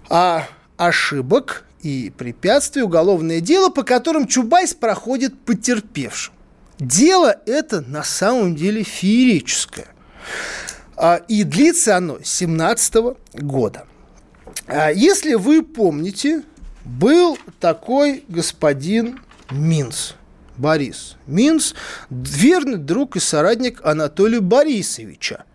а, 0.09 0.47
ошибок 0.77 1.65
и 1.81 2.11
препятствий 2.17 2.81
уголовное 2.81 3.41
дело, 3.41 3.69
по 3.69 3.83
которым 3.83 4.27
Чубайс 4.27 4.73
проходит 4.73 5.37
потерпевшим. 5.39 6.33
Дело 6.83 7.37
это 7.45 7.79
на 7.79 8.03
самом 8.03 8.55
деле 8.55 8.83
феерическое. 8.83 9.87
А, 10.97 11.21
и 11.29 11.43
длится 11.43 11.95
оно 11.95 12.19
с 12.21 12.29
17 12.29 13.15
года. 13.35 13.85
А, 14.67 14.91
если 14.91 15.35
вы 15.35 15.63
помните, 15.63 16.43
был 16.83 17.37
такой 17.61 18.25
господин 18.27 19.21
Минц. 19.49 20.11
Борис 20.57 21.15
Минц, 21.25 21.73
верный 22.09 22.77
друг 22.77 23.15
и 23.15 23.19
соратник 23.19 23.79
Анатолия 23.83 24.41
Борисовича, 24.41 25.45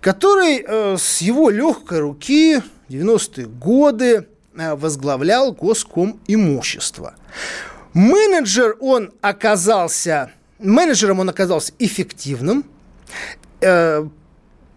который 0.00 0.62
э, 0.66 0.96
с 0.98 1.22
его 1.22 1.48
легкой 1.48 2.00
руки 2.00 2.58
в 2.58 2.92
90-е 2.92 3.46
годы 3.46 4.26
э, 4.54 4.74
возглавлял 4.74 5.52
госком 5.52 6.20
имущество. 6.26 7.14
Менеджер 7.94 8.76
он 8.80 9.14
оказался, 9.22 10.32
менеджером 10.58 11.20
он 11.20 11.28
оказался 11.28 11.72
эффективным, 11.78 12.64
э, 13.60 14.06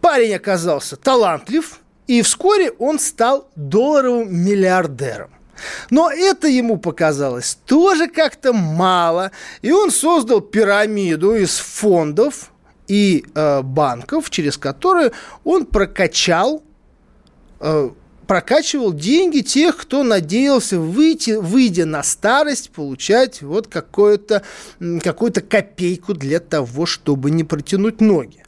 парень 0.02 0.36
оказался 0.36 0.96
талантлив, 0.96 1.80
и 2.08 2.22
вскоре 2.22 2.72
он 2.72 3.00
стал 3.00 3.50
долларовым 3.56 4.36
миллиардером. 4.36 5.30
Но 5.90 6.10
это 6.10 6.48
ему 6.48 6.78
показалось 6.78 7.58
тоже 7.66 8.08
как-то 8.08 8.54
мало, 8.54 9.32
и 9.62 9.72
он 9.72 9.92
создал 9.92 10.42
пирамиду 10.42 11.36
из 11.36 11.58
фондов 11.58 12.52
и 12.88 13.26
э, 13.36 13.62
банков, 13.62 14.30
через 14.30 14.58
которые 14.58 15.12
он 15.44 15.66
прокачал 15.66 16.64
э, 17.60 17.90
прокачивал 18.30 18.94
деньги 18.94 19.42
тех, 19.42 19.76
кто 19.76 20.04
надеялся 20.04 20.80
выйти, 20.80 21.32
выйдя 21.32 21.86
на 21.86 22.02
старость, 22.04 22.70
получать 22.70 23.42
вот 23.42 23.68
какую-то 23.68 24.44
какую 25.04 25.34
копейку 25.34 26.14
для 26.14 26.40
того, 26.40 26.86
чтобы 26.86 27.30
не 27.32 27.44
протянуть 27.44 28.00
ноги. 28.00 28.46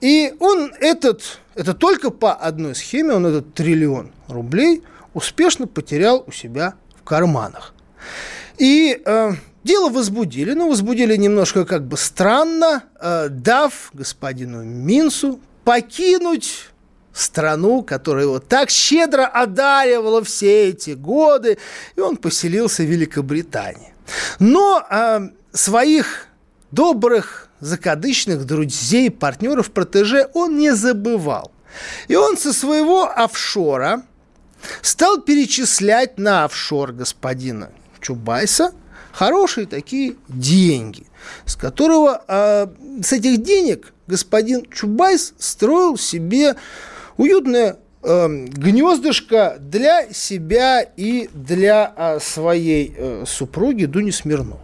И 0.00 0.34
он 0.40 0.72
этот, 0.80 1.38
это 1.54 1.74
только 1.74 2.10
по 2.10 2.32
одной 2.32 2.74
схеме, 2.74 3.12
он 3.12 3.26
этот 3.26 3.54
триллион 3.54 4.10
рублей– 4.26 4.82
успешно 5.14 5.66
потерял 5.66 6.24
у 6.26 6.32
себя 6.32 6.74
в 6.98 7.04
карманах. 7.04 7.74
И 8.58 9.00
э, 9.04 9.30
дело 9.64 9.90
возбудили, 9.90 10.52
но 10.52 10.68
возбудили 10.68 11.16
немножко 11.16 11.64
как 11.64 11.86
бы 11.86 11.96
странно, 11.96 12.84
э, 13.00 13.28
дав 13.30 13.90
господину 13.92 14.62
Минсу 14.62 15.40
покинуть 15.64 16.68
страну, 17.12 17.82
которая 17.82 18.24
его 18.24 18.38
так 18.38 18.70
щедро 18.70 19.26
одаривала 19.26 20.22
все 20.22 20.68
эти 20.68 20.90
годы, 20.90 21.58
и 21.96 22.00
он 22.00 22.16
поселился 22.16 22.82
в 22.82 22.86
Великобритании. 22.86 23.92
Но 24.38 24.84
э, 24.90 25.20
своих 25.52 26.26
добрых, 26.70 27.48
закадычных 27.60 28.44
друзей, 28.44 29.10
партнеров, 29.10 29.70
протеже 29.70 30.28
он 30.34 30.58
не 30.58 30.74
забывал. 30.74 31.52
И 32.08 32.16
он 32.16 32.36
со 32.36 32.52
своего 32.52 33.08
офшора 33.08 34.02
стал 34.82 35.20
перечислять 35.20 36.18
на 36.18 36.44
офшор 36.44 36.92
господина 36.92 37.70
Чубайса 38.00 38.72
хорошие 39.12 39.66
такие 39.66 40.16
деньги, 40.28 41.06
с 41.44 41.56
которого, 41.56 42.22
э, 42.26 42.66
с 43.02 43.12
этих 43.12 43.42
денег 43.42 43.92
господин 44.06 44.66
Чубайс 44.70 45.34
строил 45.38 45.96
себе 45.96 46.56
уютное 47.20 47.76
э, 48.02 48.28
гнездышко 48.28 49.56
для 49.60 50.10
себя 50.10 50.80
и 50.80 51.28
для 51.34 51.92
э, 51.94 52.18
своей 52.20 52.94
э, 52.96 53.24
супруги 53.26 53.84
Дуни 53.84 54.10
Смирновой. 54.10 54.58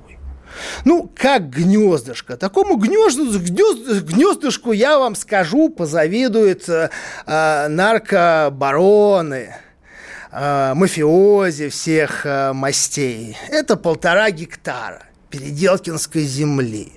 Ну, 0.87 1.11
как 1.15 1.51
гнездышко. 1.51 2.39
Такому 2.39 2.77
гнездышку 2.77 4.73
я 4.73 4.99
вам 4.99 5.15
скажу, 5.15 5.69
позавидуют 5.69 6.67
э, 6.71 6.89
э 7.27 7.69
наркобароны, 7.69 9.55
э, 10.33 10.75
мафиози 10.75 11.69
всех 11.69 12.25
э, 12.25 12.55
мастей. 12.55 13.37
Это 13.51 13.77
полтора 13.77 14.31
гектара 14.31 15.03
Переделкинской 15.29 16.23
земли. 16.23 16.93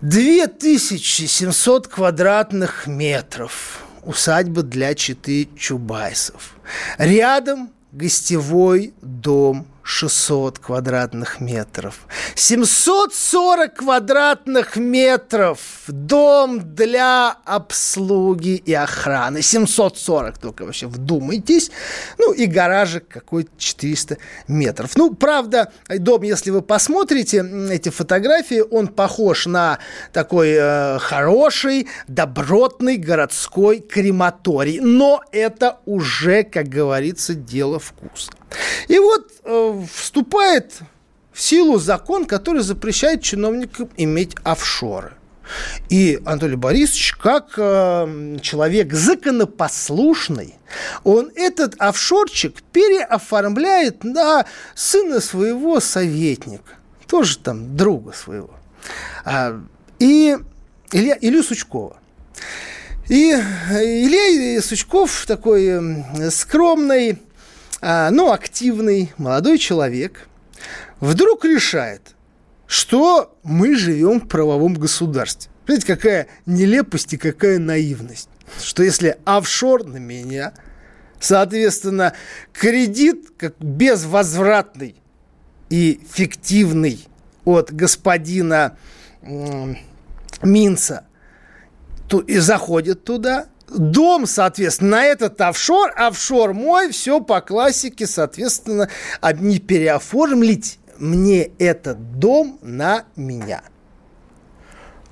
2700 0.00 1.86
квадратных 1.86 2.88
метров 2.88 3.87
усадьба 4.08 4.62
для 4.62 4.94
читы 4.94 5.50
Чубайсов. 5.54 6.56
Рядом 6.96 7.70
гостевой 7.92 8.94
дом 9.02 9.66
600 9.88 10.58
квадратных 10.58 11.40
метров. 11.40 12.06
740 12.34 13.74
квадратных 13.74 14.76
метров. 14.76 15.58
Дом 15.88 16.74
для 16.74 17.30
обслуги 17.46 18.56
и 18.56 18.74
охраны. 18.74 19.40
740 19.40 20.36
только 20.36 20.66
вообще 20.66 20.88
вдумайтесь. 20.88 21.70
Ну 22.18 22.34
и 22.34 22.44
гаражик 22.44 23.08
какой-то 23.08 23.50
400 23.56 24.18
метров. 24.46 24.94
Ну, 24.94 25.14
правда, 25.14 25.72
дом, 25.88 26.20
если 26.22 26.50
вы 26.50 26.60
посмотрите 26.60 27.42
эти 27.70 27.88
фотографии, 27.88 28.62
он 28.70 28.88
похож 28.88 29.46
на 29.46 29.78
такой 30.12 30.50
э, 30.50 30.98
хороший, 30.98 31.88
добротный 32.06 32.98
городской 32.98 33.80
крематорий. 33.80 34.80
Но 34.80 35.22
это 35.32 35.78
уже, 35.86 36.42
как 36.42 36.68
говорится, 36.68 37.32
дело 37.32 37.78
вкуса. 37.78 38.32
И 38.88 38.98
вот 38.98 39.30
э, 39.44 39.82
вступает 39.92 40.80
в 41.32 41.40
силу 41.40 41.78
закон, 41.78 42.24
который 42.24 42.62
запрещает 42.62 43.22
чиновникам 43.22 43.88
иметь 43.96 44.34
офшоры. 44.42 45.12
И 45.88 46.20
Анатолий 46.26 46.56
Борисович, 46.56 47.14
как 47.14 47.54
э, 47.56 48.38
человек 48.42 48.92
законопослушный, 48.92 50.56
он 51.04 51.30
этот 51.34 51.74
офшорчик 51.78 52.62
переоформляет 52.72 54.04
на 54.04 54.44
сына 54.74 55.20
своего 55.20 55.80
советника, 55.80 56.74
тоже 57.06 57.38
там 57.38 57.76
друга 57.76 58.12
своего, 58.12 58.50
а, 59.24 59.60
и 59.98 60.36
Илья, 60.92 61.16
Илью 61.20 61.42
Сучкова. 61.42 61.96
И 63.08 63.30
Илья 63.30 64.60
Сучков 64.60 65.24
такой 65.26 66.04
скромный, 66.30 67.18
а, 67.80 68.10
ну, 68.10 68.32
активный 68.32 69.12
молодой 69.18 69.58
человек 69.58 70.28
вдруг 71.00 71.44
решает, 71.44 72.16
что 72.66 73.36
мы 73.44 73.76
живем 73.76 74.20
в 74.20 74.28
правовом 74.28 74.74
государстве. 74.74 75.50
Знаете, 75.66 75.86
какая 75.86 76.28
нелепость 76.46 77.12
и 77.14 77.16
какая 77.16 77.58
наивность. 77.58 78.28
Что 78.60 78.82
если 78.82 79.18
офшор 79.24 79.84
на 79.84 79.98
меня, 79.98 80.54
соответственно, 81.20 82.14
кредит 82.52 83.28
как 83.36 83.54
безвозвратный 83.58 84.96
и 85.70 86.00
фиктивный 86.10 87.06
от 87.44 87.72
господина 87.72 88.76
Минца 90.42 91.04
и 92.26 92.38
заходит 92.38 93.04
туда– 93.04 93.46
дом, 93.70 94.26
соответственно, 94.26 94.90
на 94.90 95.04
этот 95.04 95.40
офшор, 95.40 95.92
офшор 95.96 96.54
мой, 96.54 96.90
все 96.90 97.20
по 97.20 97.40
классике, 97.40 98.06
соответственно, 98.06 98.88
не 99.34 99.58
переоформить 99.58 100.78
мне 100.98 101.50
этот 101.58 102.18
дом 102.18 102.58
на 102.62 103.04
меня. 103.16 103.62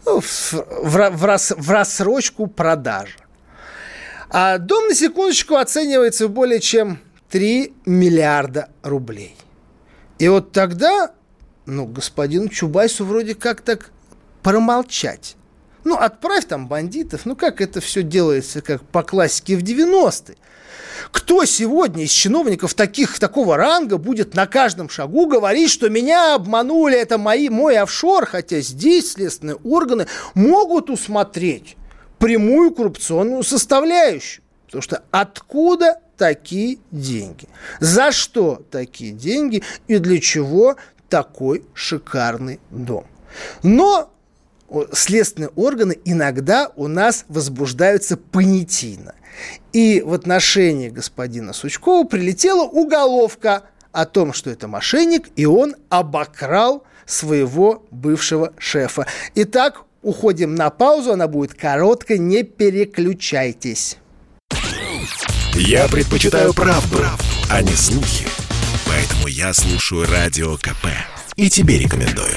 Ну, 0.05 0.21
в, 0.21 0.53
в, 0.53 1.11
в, 1.11 1.25
рас, 1.25 1.53
в 1.57 1.71
рассрочку 1.71 2.47
продажи. 2.47 3.17
А 4.31 4.59
дом, 4.59 4.89
на 4.89 4.95
секундочку, 4.95 5.57
оценивается 5.57 6.29
в 6.29 6.31
более 6.31 6.61
чем 6.61 7.01
3 7.31 7.75
миллиарда 7.87 8.69
рублей. 8.83 9.37
И 10.19 10.29
вот 10.29 10.53
тогда, 10.53 11.13
ну, 11.67 11.87
господину 11.87 12.49
Чубайсу 12.49 13.05
вроде 13.05 13.35
как 13.35 13.61
так 13.61 13.91
промолчать. 14.43 15.36
Ну, 15.87 15.95
отправь 15.95 16.47
там 16.47 16.67
бандитов. 16.67 17.27
Ну, 17.27 17.37
как 17.37 17.61
это 17.61 17.81
все 17.81 18.03
делается, 18.03 18.61
как 18.61 18.83
по 18.83 19.05
классике 19.05 19.57
в 19.57 19.63
90-е? 19.63 20.37
Кто 21.13 21.45
сегодня 21.45 22.03
из 22.03 22.11
чиновников 22.11 22.75
таких, 22.75 23.17
такого 23.21 23.57
ранга 23.57 23.97
будет 23.97 24.35
на 24.35 24.49
каждом 24.49 24.89
шагу 24.89 25.27
говорить, 25.27 25.71
что 25.71 25.89
меня 25.89 26.35
обманули, 26.35 26.99
это 26.99 27.19
мои, 27.19 27.49
мой 27.51 27.79
офшор, 27.79 28.27
хотя 28.27 28.59
здесь 28.63 29.13
следственные 29.13 29.59
органы 29.63 30.09
могут 30.35 30.91
усмотреть 30.91 31.77
прямую 32.19 32.73
коррупционную 32.73 33.45
составляющую. 33.45 34.43
Потому 34.67 34.83
что 34.83 35.05
откуда 35.13 36.01
такие 36.17 36.79
деньги? 36.91 37.49
За 37.79 38.11
что 38.11 38.61
такие 38.73 39.13
деньги 39.13 39.63
и 39.87 39.99
для 39.99 40.21
чего 40.21 40.75
такой 41.09 41.65
шикарный 41.75 42.59
дом? 42.73 43.07
Но 43.63 44.11
следственные 44.93 45.51
органы 45.57 45.99
иногда 46.05 46.71
у 46.77 46.89
нас 46.89 47.25
возбуждаются 47.29 48.17
понятийно. 48.17 49.15
И 49.73 50.03
в 50.05 50.13
отношении 50.13 50.89
господина 50.89 51.53
Сучкова 51.53 52.07
прилетела 52.07 52.63
уголовка 52.63 53.65
о 53.93 54.07
том, 54.07 54.33
что 54.33 54.51
это 54.51 54.69
мошенник, 54.69 55.29
и 55.37 55.47
он 55.47 55.77
обокрал 55.89 56.85
своего 57.05 57.87
бывшего 57.91 58.53
шефа. 58.59 59.07
Итак, 59.35 59.83
уходим 60.03 60.55
на 60.55 60.71
паузу, 60.71 61.13
она 61.13 61.29
будет 61.29 61.55
короткая, 61.55 62.19
не 62.19 62.43
переключайтесь. 62.43 63.99
Я 65.55 65.89
предпочитаю 65.89 66.53
правду, 66.53 66.99
а 67.51 67.63
не 67.63 67.73
слухи. 67.73 68.27
Поэтому 68.87 69.27
я 69.27 69.55
слушаю 69.55 70.07
Радио 70.07 70.57
КП. 70.57 70.87
И 71.37 71.49
тебе 71.49 71.79
рекомендую. 71.79 72.37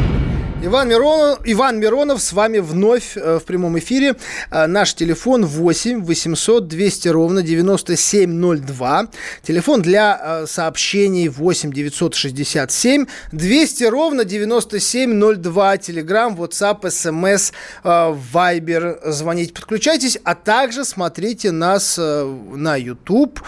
Иван 0.63 0.89
Миронов, 0.89 1.39
Иван 1.43 1.79
Миронов 1.79 2.21
с 2.21 2.33
вами 2.33 2.59
вновь 2.59 3.17
э, 3.17 3.39
в 3.39 3.45
прямом 3.45 3.79
эфире. 3.79 4.15
Э, 4.51 4.67
наш 4.67 4.93
телефон 4.93 5.43
8 5.43 6.03
800 6.03 6.67
200 6.67 7.07
ровно 7.07 7.41
9702. 7.41 9.07
Телефон 9.41 9.81
для 9.81 10.21
э, 10.21 10.45
сообщений 10.47 11.29
8 11.29 11.73
967 11.73 13.07
200 13.31 13.83
ровно 13.85 14.23
9702. 14.23 15.77
Телеграм, 15.77 16.35
WhatsApp, 16.35 16.91
смс, 16.91 17.53
Вайбер. 17.83 18.99
Звоните, 19.05 19.53
подключайтесь. 19.53 20.19
А 20.23 20.35
также 20.35 20.85
смотрите 20.85 21.49
нас 21.49 21.97
на 21.97 22.75
YouTube. 22.75 23.41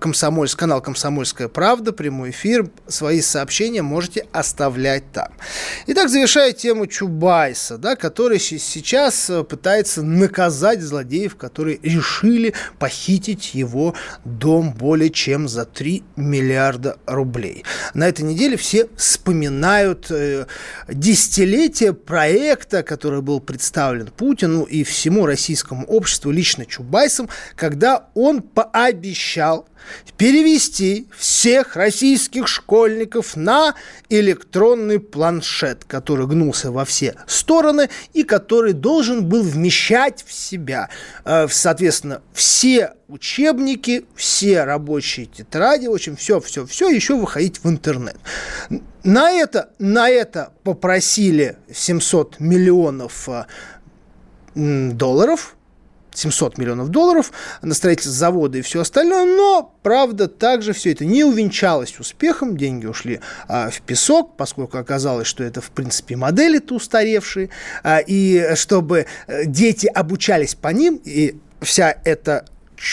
Комсомольск, 0.00 0.58
канал 0.58 0.80
«Комсомольская 0.80 1.46
правда», 1.46 1.92
прямой 1.92 2.30
эфир. 2.30 2.68
Свои 2.88 3.20
сообщения 3.20 3.82
можете 3.82 4.26
оставлять 4.32 5.04
там. 5.12 5.28
Итак, 5.86 6.08
завершая 6.08 6.47
продолжая 6.48 6.52
тему 6.52 6.86
Чубайса, 6.86 7.78
да, 7.78 7.96
который 7.96 8.38
сейчас 8.38 9.30
э, 9.30 9.44
пытается 9.44 10.02
наказать 10.02 10.80
злодеев, 10.80 11.36
которые 11.36 11.78
решили 11.82 12.54
похитить 12.78 13.54
его 13.54 13.94
дом 14.24 14.72
более 14.72 15.10
чем 15.10 15.48
за 15.48 15.64
3 15.64 16.02
миллиарда 16.16 16.96
рублей. 17.06 17.64
На 17.94 18.08
этой 18.08 18.24
неделе 18.24 18.56
все 18.56 18.88
вспоминают 18.96 20.10
э, 20.10 20.46
десятилетие 20.88 21.92
проекта, 21.92 22.82
который 22.82 23.20
был 23.22 23.40
представлен 23.40 24.06
Путину 24.06 24.64
и 24.64 24.84
всему 24.84 25.26
российскому 25.26 25.86
обществу 25.86 26.30
лично 26.30 26.64
Чубайсом, 26.64 27.28
когда 27.56 28.08
он 28.14 28.42
пообещал 28.42 29.66
перевести 30.16 31.08
всех 31.16 31.76
российских 31.76 32.48
школьников 32.48 33.36
на 33.36 33.74
электронный 34.08 34.98
планшет, 34.98 35.84
который 35.84 36.26
гнулся 36.38 36.70
во 36.70 36.84
все 36.84 37.16
стороны 37.26 37.88
и 38.14 38.22
который 38.22 38.72
должен 38.72 39.28
был 39.28 39.42
вмещать 39.42 40.24
в 40.26 40.32
себя, 40.32 40.88
э, 41.24 41.48
соответственно, 41.50 42.22
все 42.32 42.94
учебники, 43.08 44.06
все 44.14 44.64
рабочие 44.64 45.26
тетради, 45.26 45.86
в 45.86 45.92
общем, 45.92 46.16
все-все-все 46.16 46.88
еще 46.88 47.16
выходить 47.16 47.62
в 47.64 47.68
интернет. 47.68 48.16
На 49.02 49.32
это, 49.32 49.70
на 49.78 50.08
это 50.08 50.52
попросили 50.62 51.56
700 51.72 52.40
миллионов 52.40 53.28
э, 53.28 53.44
долларов– 54.54 55.56
700 56.18 56.58
миллионов 56.58 56.88
долларов 56.88 57.32
на 57.62 57.74
строительство 57.74 58.12
завода 58.12 58.58
и 58.58 58.62
все 58.62 58.80
остальное, 58.80 59.24
но, 59.24 59.74
правда, 59.82 60.28
также 60.28 60.72
все 60.72 60.92
это 60.92 61.04
не 61.04 61.24
увенчалось 61.24 61.98
успехом, 61.98 62.56
деньги 62.56 62.86
ушли 62.86 63.20
а, 63.46 63.70
в 63.70 63.80
песок, 63.82 64.36
поскольку 64.36 64.78
оказалось, 64.78 65.26
что 65.26 65.44
это, 65.44 65.60
в 65.60 65.70
принципе, 65.70 66.16
модели-то 66.16 66.74
устаревшие, 66.74 67.50
а, 67.82 67.98
и 67.98 68.54
чтобы 68.54 69.06
э, 69.26 69.44
дети 69.46 69.86
обучались 69.86 70.54
по 70.54 70.68
ним, 70.68 71.00
и 71.04 71.36
вся 71.60 71.94
эта 72.04 72.44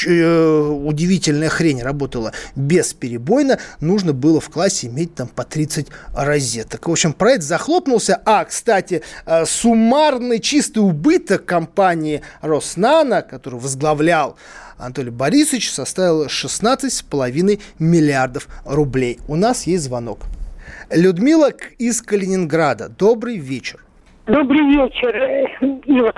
удивительная 0.07 1.49
хрень 1.49 1.81
работала 1.81 2.33
бесперебойно, 2.55 3.59
нужно 3.79 4.13
было 4.13 4.39
в 4.39 4.49
классе 4.49 4.87
иметь 4.87 5.15
там 5.15 5.27
по 5.27 5.43
30 5.43 5.87
розеток. 6.15 6.87
В 6.87 6.91
общем, 6.91 7.13
проект 7.13 7.43
захлопнулся. 7.43 8.21
А, 8.25 8.43
кстати, 8.45 9.03
э, 9.25 9.45
суммарный 9.45 10.39
чистый 10.39 10.79
убыток 10.79 11.45
компании 11.45 12.21
Роснана, 12.41 13.21
который 13.21 13.59
возглавлял 13.59 14.37
Анатолий 14.77 15.11
Борисович, 15.11 15.71
составил 15.71 16.27
16,5 16.27 17.61
миллиардов 17.79 18.47
рублей. 18.65 19.19
У 19.27 19.35
нас 19.35 19.67
есть 19.67 19.83
звонок. 19.83 20.25
Людмила 20.89 21.51
из 21.77 22.01
Калининграда. 22.01 22.89
Добрый 22.89 23.37
вечер. 23.37 23.83
Добрый 24.27 24.65
вечер, 24.67 25.15
э, 25.15 25.45
Ива. 25.85 26.13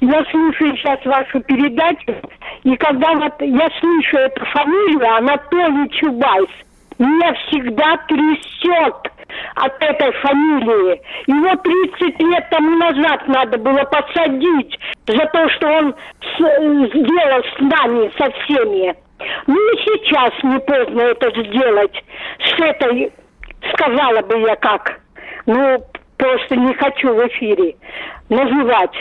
Я 0.00 0.24
слушаю 0.30 0.76
сейчас 0.76 1.04
вашу 1.04 1.40
передачу, 1.40 2.14
и 2.62 2.76
когда 2.76 3.14
вот 3.14 3.34
я 3.40 3.68
слышу 3.80 4.16
эту 4.16 4.44
фамилию, 4.46 5.16
Анатолий 5.16 5.90
Чубайс, 5.90 6.50
меня 6.98 7.34
всегда 7.34 7.96
трясет 8.06 9.12
от 9.56 9.82
этой 9.82 10.12
фамилии. 10.12 11.00
Его 11.26 11.54
30 11.56 12.20
лет 12.20 12.48
тому 12.48 12.76
назад 12.76 13.26
надо 13.26 13.58
было 13.58 13.82
посадить 13.84 14.78
за 15.06 15.26
то, 15.26 15.48
что 15.50 15.66
он 15.66 15.94
с, 16.22 16.38
сделал 16.38 17.42
с 17.42 17.60
нами, 17.60 18.12
со 18.16 18.30
всеми. 18.30 18.94
Ну 19.48 19.72
и 19.72 19.76
сейчас 19.78 20.32
не 20.44 20.60
поздно 20.60 21.00
это 21.02 21.42
сделать. 21.42 22.04
С 22.38 22.60
этой, 22.60 23.12
сказала 23.72 24.22
бы 24.22 24.38
я 24.42 24.54
как. 24.56 25.00
Ну, 25.46 25.84
просто 26.16 26.54
не 26.54 26.72
хочу 26.74 27.14
в 27.14 27.26
эфире 27.26 27.74
называть. 28.28 28.94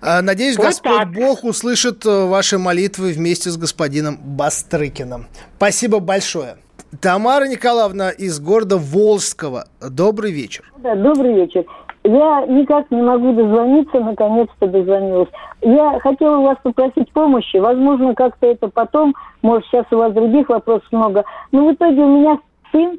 А, 0.00 0.22
надеюсь, 0.22 0.56
вот 0.56 0.66
Господь 0.66 0.98
так. 0.98 1.12
Бог 1.12 1.44
услышит 1.44 2.04
э, 2.06 2.26
ваши 2.26 2.58
молитвы 2.58 3.12
вместе 3.12 3.50
с 3.50 3.56
господином 3.56 4.18
Бастрыкиным. 4.22 5.26
Спасибо 5.56 6.00
большое. 6.00 6.56
Тамара 7.00 7.46
Николаевна 7.46 8.10
из 8.10 8.40
города 8.40 8.78
Волжского. 8.78 9.66
Добрый 9.80 10.32
вечер. 10.32 10.64
Да, 10.78 10.94
добрый 10.94 11.34
вечер. 11.34 11.64
Я 12.04 12.46
никак 12.46 12.90
не 12.90 13.02
могу 13.02 13.34
дозвониться, 13.34 14.00
наконец-то 14.00 14.66
дозвонилась. 14.66 15.28
Я 15.60 15.98
хотела 16.00 16.38
у 16.38 16.42
вас 16.44 16.56
попросить 16.62 17.12
помощи. 17.12 17.58
Возможно, 17.58 18.14
как-то 18.14 18.46
это 18.46 18.68
потом, 18.68 19.14
может, 19.42 19.66
сейчас 19.66 19.84
у 19.90 19.98
вас 19.98 20.14
других 20.14 20.48
вопросов 20.48 20.86
много. 20.90 21.24
Но 21.52 21.68
в 21.68 21.74
итоге 21.74 22.00
у 22.00 22.18
меня 22.18 22.38
сын 22.72 22.98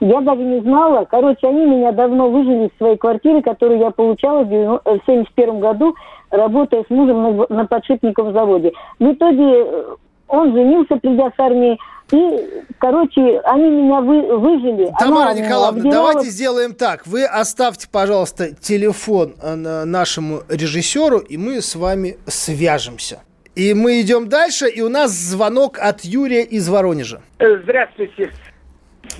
я 0.00 0.20
даже 0.20 0.42
не 0.42 0.60
знала. 0.60 1.04
Короче, 1.04 1.46
они 1.46 1.66
меня 1.66 1.92
давно 1.92 2.30
выжили 2.30 2.66
из 2.66 2.78
своей 2.78 2.96
квартиры, 2.96 3.42
которую 3.42 3.80
я 3.80 3.90
получала 3.90 4.44
в 4.44 4.48
1971 4.48 5.60
году, 5.60 5.94
работая 6.30 6.84
с 6.84 6.90
мужем 6.90 7.22
на, 7.22 7.46
на 7.48 7.66
подшипниковом 7.66 8.32
заводе. 8.32 8.72
В 8.98 9.12
итоге 9.12 9.44
э, 9.44 9.84
он 10.28 10.52
женился, 10.52 10.96
придя 10.96 11.30
с 11.30 11.38
армии, 11.38 11.78
и, 12.12 12.62
короче, 12.78 13.40
они 13.40 13.68
меня 13.68 14.00
вы, 14.00 14.36
выжили. 14.36 14.92
Тамара 14.98 15.30
Она 15.30 15.40
Николаевна, 15.40 15.68
обдирала... 15.68 16.12
давайте 16.12 16.30
сделаем 16.30 16.74
так. 16.74 17.06
Вы 17.06 17.24
оставьте, 17.24 17.88
пожалуйста, 17.90 18.54
телефон 18.54 19.34
э, 19.42 19.54
нашему 19.84 20.40
режиссеру, 20.48 21.18
и 21.18 21.36
мы 21.36 21.60
с 21.60 21.74
вами 21.74 22.16
свяжемся. 22.26 23.22
И 23.56 23.72
мы 23.72 24.02
идем 24.02 24.28
дальше, 24.28 24.68
и 24.68 24.82
у 24.82 24.88
нас 24.88 25.12
звонок 25.12 25.78
от 25.80 26.02
Юрия 26.02 26.42
из 26.42 26.68
Воронежа. 26.68 27.22
Э, 27.38 27.56
здравствуйте. 27.62 28.30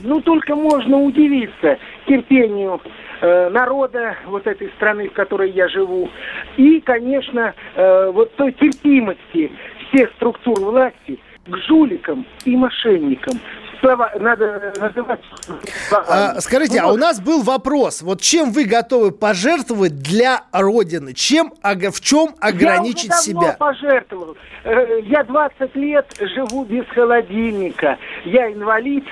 Ну, 0.02 0.20
только 0.20 0.54
можно 0.54 0.98
удивиться 0.98 1.78
терпению 2.06 2.80
э, 3.20 3.48
народа 3.50 4.16
вот 4.26 4.46
этой 4.46 4.68
страны, 4.76 5.08
в 5.08 5.12
которой 5.12 5.50
я 5.50 5.68
живу, 5.68 6.08
и, 6.56 6.80
конечно, 6.80 7.54
э, 7.74 8.10
вот 8.12 8.34
той 8.36 8.52
терпимости 8.52 9.50
всех 9.88 10.10
структур 10.16 10.58
власти 10.60 11.18
к 11.46 11.56
жуликам 11.68 12.26
и 12.44 12.56
мошенникам, 12.56 13.38
слова 13.80 14.10
надо 14.18 14.72
называть. 14.78 15.20
А, 15.90 16.40
скажите, 16.40 16.80
ну, 16.82 16.88
а 16.88 16.92
у 16.92 16.96
нас 16.96 17.20
был 17.20 17.42
вопрос. 17.42 18.02
Вот 18.02 18.20
чем 18.20 18.50
вы 18.50 18.64
готовы 18.64 19.12
пожертвовать 19.12 19.98
для 19.98 20.42
Родины? 20.52 21.14
Чем, 21.14 21.52
в 21.62 22.00
чем 22.00 22.34
ограничить 22.40 23.10
я 23.10 23.18
уже 23.18 23.32
давно 23.32 23.42
себя? 23.42 23.56
пожертвовал. 23.58 24.36
Э, 24.64 25.00
я 25.02 25.24
20 25.24 25.74
лет 25.76 26.06
живу 26.20 26.64
без 26.64 26.86
холодильника. 26.88 27.98
Я 28.24 28.52
инвалид, 28.52 29.04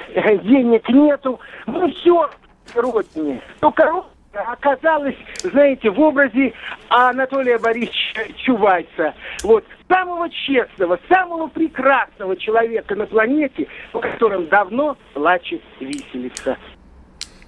денег 0.43 0.89
нету. 0.89 1.41
Ну 1.67 1.91
все, 1.93 2.31
Родине. 2.75 3.41
Только 3.61 4.05
оказалась, 4.33 5.17
знаете, 5.43 5.91
в 5.91 6.01
образе 6.01 6.53
Анатолия 6.89 7.59
Борисовича 7.59 8.04
Чувайца. 8.45 9.15
Вот, 9.43 9.65
самого 9.89 10.29
честного, 10.31 10.99
самого 11.09 11.49
прекрасного 11.49 12.37
человека 12.37 12.95
на 12.95 13.07
планете, 13.07 13.67
по 13.93 14.01
которым 14.01 14.49
давно 14.49 14.97
плачет 15.15 15.63
виселица. 15.81 16.57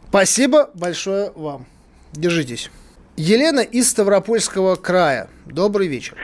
Спасибо 0.08 0.70
большое 0.74 1.30
вам. 1.34 1.66
Держитесь. 2.12 2.70
Елена 3.16 3.60
из 3.60 3.90
Ставропольского 3.90 4.76
края. 4.76 5.28
Добрый 5.46 5.88
вечер. 5.88 6.16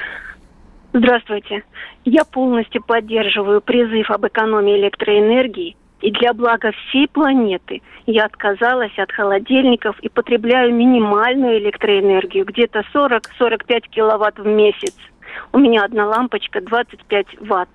Здравствуйте. 0.93 1.63
Я 2.05 2.25
полностью 2.25 2.83
поддерживаю 2.83 3.61
призыв 3.61 4.11
об 4.11 4.27
экономии 4.27 4.79
электроэнергии 4.79 5.77
и 6.03 6.11
для 6.11 6.35
блага 6.35 6.73
всей 6.73 7.09
планеты 7.09 7.81
я 8.07 8.25
отказалась 8.25 8.97
от 8.99 9.11
холодильников 9.13 9.99
и 10.01 10.09
потребляю 10.09 10.75
минимальную 10.75 11.59
электроэнергию, 11.59 12.45
где-то 12.45 12.85
40-45 12.93 13.89
киловатт 13.89 14.39
в 14.39 14.47
месяц. 14.47 14.97
У 15.53 15.59
меня 15.59 15.85
одна 15.85 16.07
лампочка 16.07 16.61
25 16.61 17.27
ватт. 17.41 17.71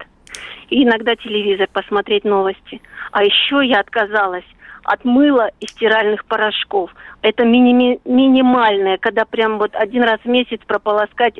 И 0.69 0.83
иногда 0.83 1.15
телевизор 1.15 1.67
посмотреть 1.71 2.25
новости. 2.25 2.81
А 3.11 3.23
еще 3.23 3.65
я 3.65 3.79
отказалась 3.79 4.45
от 4.83 5.03
мыла 5.05 5.49
и 5.61 5.65
стиральных 5.65 6.25
порошков. 6.25 6.93
Это 7.21 7.45
мини 7.45 7.99
минимальное, 8.05 8.97
когда 8.97 9.25
прям 9.25 9.57
вот 9.57 9.73
один 9.73 10.03
раз 10.03 10.19
в 10.23 10.27
месяц 10.27 10.59
прополоскать 10.67 11.39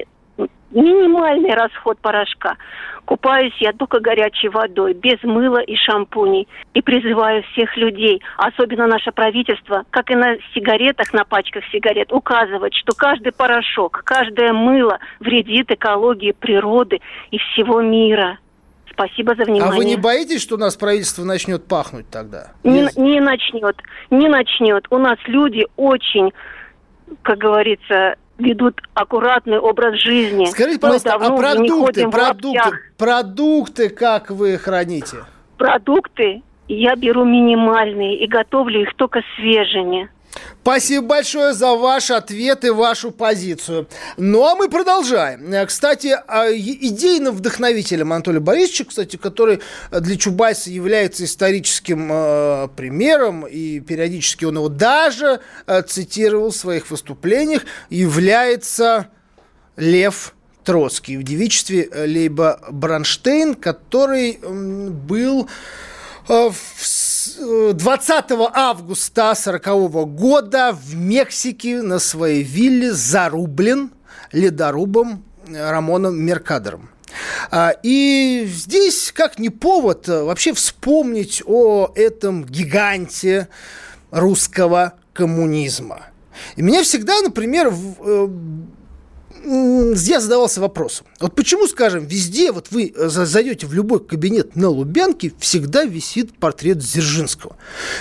минимальный 0.71 1.53
расход 1.53 1.97
порошка. 1.99 2.57
Купаюсь 3.05 3.53
я 3.59 3.71
только 3.71 3.99
горячей 4.01 4.49
водой, 4.49 4.93
без 4.93 5.21
мыла 5.23 5.59
и 5.59 5.75
шампуней. 5.75 6.47
И 6.73 6.81
призываю 6.81 7.43
всех 7.53 7.77
людей, 7.77 8.21
особенно 8.37 8.85
наше 8.85 9.11
правительство, 9.11 9.85
как 9.91 10.11
и 10.11 10.15
на 10.15 10.35
сигаретах, 10.53 11.13
на 11.13 11.23
пачках 11.23 11.63
сигарет, 11.71 12.11
указывать, 12.11 12.73
что 12.75 12.93
каждый 12.93 13.31
порошок, 13.31 14.01
каждое 14.03 14.51
мыло 14.51 14.99
вредит 15.19 15.71
экологии 15.71 16.33
природы 16.33 16.99
и 17.31 17.37
всего 17.37 17.81
мира. 17.81 18.39
Спасибо 18.91 19.35
за 19.35 19.43
внимание. 19.43 19.73
А 19.73 19.77
вы 19.77 19.85
не 19.85 19.95
боитесь, 19.95 20.41
что 20.41 20.55
у 20.55 20.57
нас 20.57 20.75
правительство 20.75 21.23
начнет 21.23 21.67
пахнуть 21.67 22.09
тогда? 22.09 22.51
Не, 22.63 22.87
не 22.97 23.21
начнет, 23.21 23.77
не 24.09 24.27
начнет. 24.27 24.85
У 24.89 24.97
нас 24.97 25.17
люди 25.27 25.67
очень, 25.75 26.33
как 27.21 27.37
говорится, 27.37 28.15
ведут 28.37 28.81
аккуратный 28.93 29.59
образ 29.59 29.99
жизни. 29.99 30.45
Скажите, 30.45 30.79
пожалуйста, 30.79 31.13
а 31.13 31.35
продукты, 31.35 32.09
продукты, 32.09 32.79
продукты 32.97 33.89
как 33.89 34.29
вы 34.29 34.57
храните? 34.57 35.17
Продукты 35.57 36.43
я 36.67 36.95
беру 36.95 37.23
минимальные 37.25 38.19
и 38.19 38.27
готовлю 38.27 38.81
их 38.81 38.93
только 38.95 39.21
свежими. 39.35 40.09
Спасибо 40.61 41.07
большое 41.07 41.53
за 41.53 41.75
ваш 41.75 42.11
ответ 42.11 42.65
и 42.65 42.69
вашу 42.69 43.11
позицию. 43.11 43.87
Ну, 44.17 44.45
а 44.45 44.55
мы 44.55 44.69
продолжаем. 44.69 45.53
Э, 45.53 45.65
кстати, 45.65 46.13
а, 46.27 46.51
идейным 46.51 47.33
вдохновителем 47.33 48.11
Анатолия 48.11 48.41
Борисовича, 48.41 48.83
кстати, 48.83 49.15
который 49.15 49.61
для 49.91 50.17
Чубайса 50.17 50.69
является 50.69 51.23
историческим 51.23 52.09
э, 52.11 52.67
примером, 52.75 53.47
и 53.47 53.79
периодически 53.79 54.43
он 54.43 54.57
его 54.57 54.67
даже 54.67 55.39
э, 55.67 55.81
цитировал 55.83 56.51
в 56.51 56.55
своих 56.57 56.91
выступлениях, 56.91 57.63
является 57.89 59.07
Лев 59.77 60.33
Троцкий 60.65 61.15
в 61.15 61.23
девичестве 61.23 61.89
Лейба 61.93 62.59
Бронштейн, 62.69 63.55
который 63.55 64.37
был 64.43 65.47
в 66.27 66.55
20 67.37 68.31
августа 68.53 69.31
1940 69.31 70.15
года 70.15 70.71
в 70.73 70.95
Мексике 70.95 71.81
на 71.81 71.99
своей 71.99 72.43
вилле 72.43 72.91
зарублен 72.93 73.91
ледорубом 74.31 75.23
Рамоном 75.47 76.19
Меркадером. 76.19 76.89
А, 77.51 77.73
и 77.83 78.47
здесь 78.51 79.11
как 79.11 79.39
не 79.39 79.49
повод 79.49 80.07
вообще 80.07 80.53
вспомнить 80.53 81.43
о 81.45 81.91
этом 81.95 82.43
гиганте 82.43 83.47
русского 84.11 84.93
коммунизма. 85.13 86.07
И 86.55 86.61
меня 86.61 86.83
всегда, 86.83 87.21
например, 87.21 87.71
э, 87.99 88.27
я 89.43 90.19
задавался 90.19 90.61
вопросом. 90.61 91.07
Вот 91.19 91.35
почему, 91.35 91.67
скажем, 91.67 92.05
везде, 92.05 92.51
вот 92.51 92.67
вы 92.71 92.93
э, 92.95 93.07
зайдете 93.09 93.67
в 93.67 93.73
любой 93.73 94.05
кабинет 94.05 94.55
на 94.55 94.69
Лубянке, 94.69 95.31
всегда 95.39 95.83
висит 95.83 96.37
портрет 96.37 96.79
Дзержинского? 96.79 97.57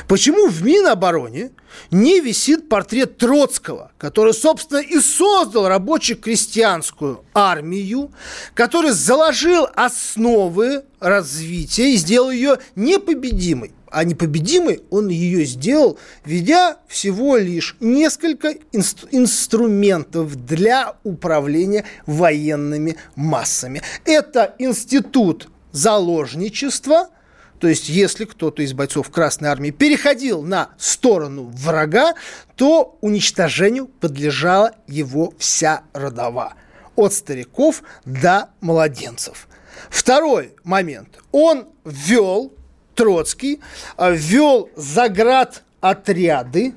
Почему 0.08 0.48
в 0.48 0.62
Минобороне 0.62 1.50
не 1.90 2.20
висит 2.20 2.68
портрет 2.68 3.18
Троцкого, 3.18 3.92
который, 3.98 4.34
собственно, 4.34 4.78
и 4.78 4.98
создал 5.00 5.68
рабоче-крестьянскую 5.68 7.24
армию, 7.34 8.10
который 8.54 8.90
заложил 8.90 9.68
основы 9.74 10.84
развития 11.00 11.92
и 11.92 11.96
сделал 11.96 12.30
ее 12.30 12.58
непобедимой? 12.74 13.75
А 13.90 14.04
непобедимой 14.04 14.82
он 14.90 15.08
ее 15.08 15.44
сделал, 15.44 15.98
введя 16.24 16.78
всего 16.88 17.36
лишь 17.36 17.76
несколько 17.80 18.52
инст- 18.72 19.08
инструментов 19.10 20.34
для 20.46 20.96
управления 21.04 21.84
военными 22.06 22.96
массами. 23.14 23.82
Это 24.04 24.54
институт 24.58 25.48
заложничества, 25.72 27.10
то 27.58 27.68
есть, 27.68 27.88
если 27.88 28.26
кто-то 28.26 28.62
из 28.62 28.74
бойцов 28.74 29.10
Красной 29.10 29.48
Армии 29.48 29.70
переходил 29.70 30.42
на 30.42 30.70
сторону 30.78 31.44
врага, 31.54 32.14
то 32.54 32.98
уничтожению 33.00 33.86
подлежала 33.86 34.72
его 34.86 35.32
вся 35.38 35.82
родова. 35.92 36.54
От 36.96 37.14
стариков 37.14 37.82
до 38.04 38.50
младенцев. 38.60 39.48
Второй 39.90 40.54
момент. 40.64 41.18
Он 41.32 41.68
ввел 41.84 42.52
Троцкий 42.96 43.60
э, 43.96 44.14
ввел 44.14 44.70
заград 44.74 45.62
отряды, 45.80 46.74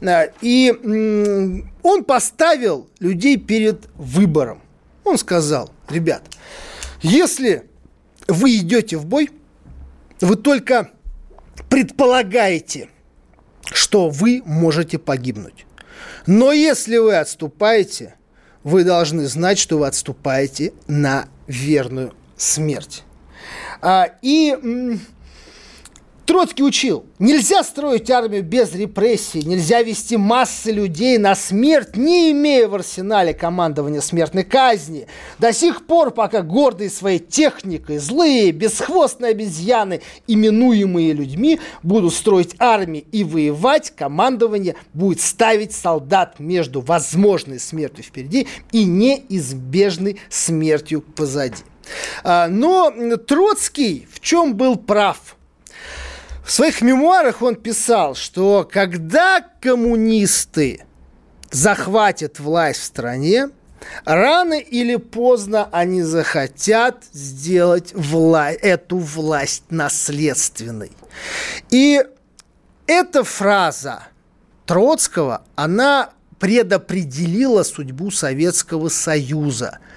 э, 0.00 0.32
и 0.42 0.70
он 1.82 2.04
поставил 2.04 2.88
людей 2.98 3.38
перед 3.38 3.88
выбором. 3.94 4.60
Он 5.04 5.16
сказал, 5.16 5.70
ребят, 5.88 6.22
если 7.00 7.64
вы 8.28 8.56
идете 8.56 8.96
в 8.96 9.06
бой, 9.06 9.30
вы 10.20 10.36
только 10.36 10.90
предполагаете, 11.68 12.88
что 13.64 14.10
вы 14.10 14.42
можете 14.44 14.98
погибнуть. 14.98 15.66
Но 16.26 16.52
если 16.52 16.98
вы 16.98 17.16
отступаете, 17.16 18.14
вы 18.62 18.84
должны 18.84 19.26
знать, 19.26 19.58
что 19.58 19.78
вы 19.78 19.86
отступаете 19.86 20.72
на 20.86 21.28
верную 21.46 22.12
смерть. 22.36 23.04
А, 23.80 24.10
и 24.22 24.98
Троцкий 26.30 26.62
учил, 26.62 27.06
нельзя 27.18 27.64
строить 27.64 28.08
армию 28.08 28.44
без 28.44 28.72
репрессий, 28.72 29.42
нельзя 29.42 29.82
вести 29.82 30.16
массы 30.16 30.70
людей 30.70 31.18
на 31.18 31.34
смерть, 31.34 31.96
не 31.96 32.30
имея 32.30 32.68
в 32.68 32.76
арсенале 32.76 33.34
командования 33.34 34.00
смертной 34.00 34.44
казни. 34.44 35.08
До 35.40 35.52
сих 35.52 35.86
пор, 35.86 36.12
пока 36.12 36.42
гордые 36.42 36.88
своей 36.88 37.18
техникой, 37.18 37.98
злые, 37.98 38.52
бесхвостные 38.52 39.32
обезьяны, 39.32 40.02
именуемые 40.28 41.14
людьми, 41.14 41.58
будут 41.82 42.14
строить 42.14 42.54
армии 42.60 43.04
и 43.10 43.24
воевать, 43.24 43.92
командование 43.96 44.76
будет 44.94 45.20
ставить 45.20 45.72
солдат 45.72 46.38
между 46.38 46.80
возможной 46.80 47.58
смертью 47.58 48.04
впереди 48.04 48.46
и 48.70 48.84
неизбежной 48.84 50.20
смертью 50.28 51.00
позади. 51.00 51.64
А, 52.22 52.46
но 52.46 52.92
Троцкий 53.16 54.06
в 54.12 54.20
чем 54.20 54.54
был 54.54 54.76
прав– 54.76 55.36
в 56.50 56.52
своих 56.52 56.82
мемуарах 56.82 57.42
он 57.42 57.54
писал, 57.54 58.16
что 58.16 58.68
когда 58.68 59.40
коммунисты 59.60 60.84
захватят 61.52 62.40
власть 62.40 62.80
в 62.80 62.84
стране, 62.86 63.50
рано 64.04 64.54
или 64.54 64.96
поздно 64.96 65.68
они 65.70 66.02
захотят 66.02 67.04
сделать 67.12 67.92
вла- 67.92 68.50
эту 68.50 68.98
власть 68.98 69.62
наследственной. 69.70 70.90
И 71.70 72.04
эта 72.88 73.22
фраза 73.22 74.02
Троцкого, 74.66 75.44
она 75.54 76.10
предопределила 76.40 77.62
судьбу 77.62 78.10
Советского 78.10 78.88
Союза– 78.88 79.78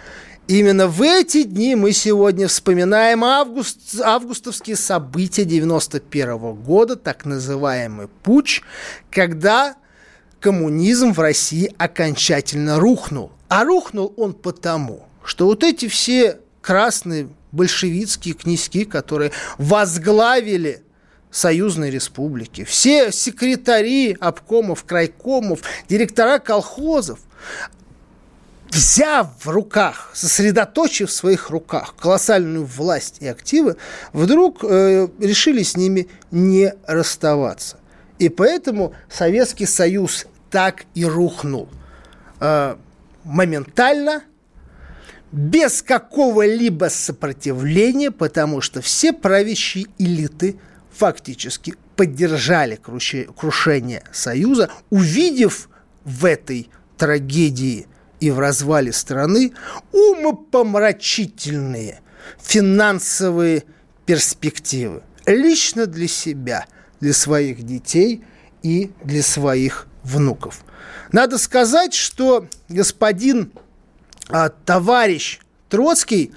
Именно 0.48 0.88
в 0.88 1.02
эти 1.02 1.44
дни 1.44 1.74
мы 1.76 1.94
сегодня 1.94 2.50
вспоминаем 2.50 3.24
август, 3.24 4.02
августовские 4.02 4.76
события 4.76 5.46
91 5.46 6.38
-го 6.38 6.54
года, 6.54 6.98
так 6.98 7.24
называемый 7.24 8.10
путь, 8.24 8.62
когда 9.10 9.76
коммунизм 10.42 11.14
в 11.14 11.20
России 11.22 11.74
окончательно 11.78 12.78
рухнул. 12.78 13.32
А 13.48 13.64
рухнул 13.64 14.14
он 14.18 14.34
потому, 14.34 15.08
что 15.24 15.46
вот 15.46 15.64
эти 15.64 15.88
все 15.88 16.40
красные 16.62 17.30
большевистские 17.54 18.34
князьки, 18.34 18.84
которые 18.84 19.32
возглавили 19.58 20.84
союзной 21.32 21.90
республики, 21.90 22.66
все 22.66 23.14
секретари 23.14 24.18
обкомов, 24.20 24.84
крайкомов, 24.84 25.62
директора 25.88 26.40
колхозов, 26.40 27.20
взяв 28.74 29.28
в 29.40 29.50
руках, 29.50 30.12
сосредоточив 30.14 31.10
в 31.10 31.14
своих 31.14 31.50
руках 31.50 31.96
колоссальную 32.00 32.66
власть 32.66 33.18
и 33.20 33.28
активы, 33.28 33.78
вдруг 34.14 34.64
э, 34.64 35.08
решили 35.20 35.64
с 35.64 35.78
ними 35.78 36.08
не 36.32 36.74
расставаться. 36.88 37.78
И 38.20 38.30
поэтому 38.30 38.94
Советский 39.10 39.66
Союз 39.66 40.26
так 40.50 40.86
и 40.96 41.06
рухнул. 41.06 41.70
Э, 42.40 42.76
моментально, 43.24 44.24
без 45.32 45.82
какого-либо 45.82 46.90
сопротивления, 46.90 48.12
потому 48.12 48.62
что 48.62 48.82
все 48.82 49.14
правящие 49.14 49.88
элиты 49.98 50.60
фактически 50.92 51.76
поддержали 51.96 52.76
крушение 52.76 54.04
Союза, 54.12 54.70
увидев 54.90 55.70
в 56.06 56.26
этой 56.26 56.70
трагедии 56.98 57.88
и 58.24 58.32
в 58.32 58.40
развале 58.40 58.94
страны 58.94 59.52
умопомрачительные 59.92 62.00
финансовые 62.42 63.66
перспективы. 64.06 65.04
Лично 65.26 65.88
для 65.88 66.08
себя, 66.08 66.66
для 67.02 67.12
своих 67.12 67.64
детей 67.64 68.24
и 68.62 68.92
для 69.04 69.22
своих 69.24 69.88
внуков. 70.04 70.64
Надо 71.12 71.38
сказать, 71.38 71.94
что 71.94 72.48
господин 72.70 73.52
а, 74.30 74.48
товарищ 74.48 75.42
Троцкий 75.68 76.32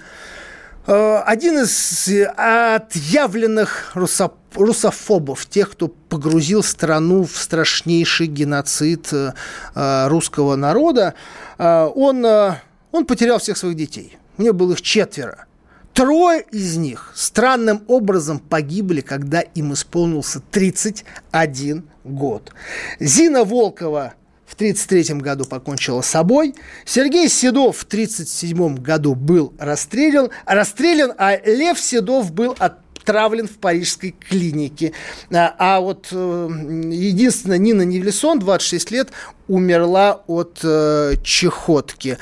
а, 0.87 1.21
один 1.21 1.59
из 1.59 2.09
отъявленных 2.35 3.95
русоп 3.95 4.35
русофобов, 4.57 5.45
тех, 5.45 5.71
кто 5.71 5.87
погрузил 5.87 6.63
страну 6.63 7.23
в 7.23 7.37
страшнейший 7.37 8.27
геноцид 8.27 9.11
э, 9.13 10.07
русского 10.07 10.55
народа, 10.55 11.13
э, 11.57 11.89
он, 11.95 12.25
э, 12.25 12.55
он 12.91 13.05
потерял 13.05 13.39
всех 13.39 13.57
своих 13.57 13.75
детей. 13.75 14.17
У 14.37 14.43
него 14.43 14.53
было 14.53 14.73
их 14.73 14.81
четверо. 14.81 15.45
Трое 15.93 16.45
из 16.51 16.77
них 16.77 17.11
странным 17.15 17.83
образом 17.87 18.37
погибли, 18.37 19.01
когда 19.01 19.41
им 19.41 19.73
исполнился 19.73 20.41
31 20.51 21.89
год. 22.03 22.53
Зина 22.99 23.43
Волкова 23.43 24.13
в 24.45 24.53
1933 24.53 25.21
году 25.21 25.45
покончила 25.45 26.01
с 26.01 26.07
собой. 26.07 26.55
Сергей 26.85 27.27
Седов 27.29 27.77
в 27.77 27.83
1937 27.83 28.75
году 28.77 29.13
был 29.13 29.53
расстрелян, 29.59 30.29
расстрелян, 30.45 31.13
а 31.17 31.35
Лев 31.35 31.79
Седов 31.79 32.31
был 32.31 32.55
от 32.59 32.86
отравлен 33.07 33.47
в 33.47 33.57
парижской 33.57 34.11
клинике. 34.11 34.91
А, 35.33 35.55
а 35.57 35.79
вот 35.79 36.09
э, 36.11 36.49
единственная 36.91 37.57
Нина 37.57 37.83
Невлесон, 37.83 38.39
26 38.39 38.91
лет, 38.91 39.11
умерла 39.47 40.23
от 40.27 40.59
э, 40.63 41.13
чехотки. 41.23 42.17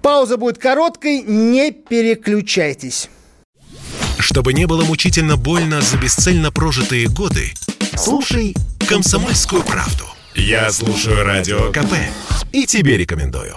Пауза 0.00 0.38
будет 0.38 0.58
короткой, 0.58 1.22
не 1.22 1.72
переключайтесь. 1.72 3.10
Чтобы 4.18 4.54
не 4.54 4.66
было 4.66 4.84
мучительно 4.84 5.36
больно 5.36 5.82
за 5.82 5.98
бесцельно 5.98 6.50
прожитые 6.50 7.08
годы, 7.08 7.52
слушай 7.96 8.54
«Комсомольскую 8.88 9.62
правду». 9.62 10.04
Я 10.34 10.70
слушаю 10.70 11.24
Радио 11.24 11.70
КП 11.72 11.94
и 12.52 12.66
тебе 12.66 12.96
рекомендую. 12.96 13.56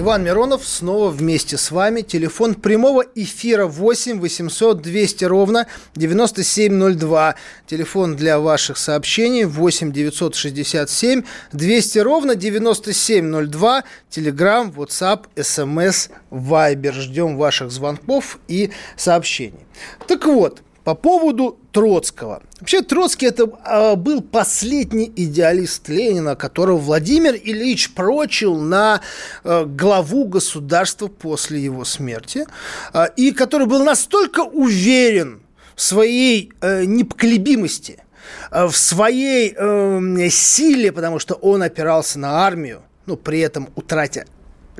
Иван 0.00 0.24
Миронов 0.24 0.66
снова 0.66 1.10
вместе 1.10 1.58
с 1.58 1.70
вами. 1.70 2.00
Телефон 2.00 2.54
прямого 2.54 3.04
эфира 3.14 3.66
8 3.66 4.18
800 4.18 4.80
200 4.80 5.24
ровно 5.26 5.66
9702. 5.94 7.34
Телефон 7.66 8.16
для 8.16 8.40
ваших 8.40 8.78
сообщений 8.78 9.44
8 9.44 9.92
967 9.92 11.22
200 11.52 11.98
ровно 11.98 12.34
9702. 12.34 13.84
Телеграм, 14.08 14.70
WhatsApp, 14.70 15.26
SMS, 15.36 16.10
Viber. 16.30 16.92
Ждем 16.92 17.36
ваших 17.36 17.70
звонков 17.70 18.38
и 18.48 18.70
сообщений. 18.96 19.66
Так 20.06 20.24
вот, 20.24 20.62
по 20.90 20.94
поводу 20.94 21.56
Троцкого. 21.70 22.42
Вообще 22.58 22.82
Троцкий 22.82 23.26
это 23.26 23.48
э, 23.64 23.94
был 23.94 24.22
последний 24.22 25.12
идеалист 25.14 25.88
Ленина, 25.88 26.34
которого 26.34 26.78
Владимир 26.78 27.36
Ильич 27.36 27.92
прочил 27.94 28.56
на 28.56 29.00
э, 29.44 29.66
главу 29.66 30.24
государства 30.24 31.06
после 31.06 31.60
его 31.60 31.84
смерти, 31.84 32.44
э, 32.92 33.04
и 33.16 33.30
который 33.30 33.68
был 33.68 33.84
настолько 33.84 34.40
уверен 34.40 35.42
в 35.76 35.80
своей 35.80 36.52
э, 36.60 36.84
непоколебимости, 36.86 38.02
э, 38.50 38.66
в 38.66 38.76
своей 38.76 39.54
э, 39.56 40.28
силе, 40.28 40.90
потому 40.90 41.20
что 41.20 41.34
он 41.34 41.62
опирался 41.62 42.18
на 42.18 42.44
армию, 42.44 42.82
но 43.06 43.14
при 43.16 43.38
этом 43.38 43.68
утратя 43.76 44.24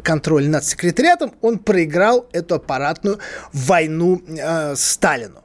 контроль 0.03 0.49
над 0.49 0.65
секретариатом, 0.65 1.35
он 1.41 1.61
проиграл 1.61 2.27
эту 2.33 2.57
аппаратную 2.57 3.21
войну 3.53 4.21
э, 4.27 4.75
Сталину. 4.75 5.45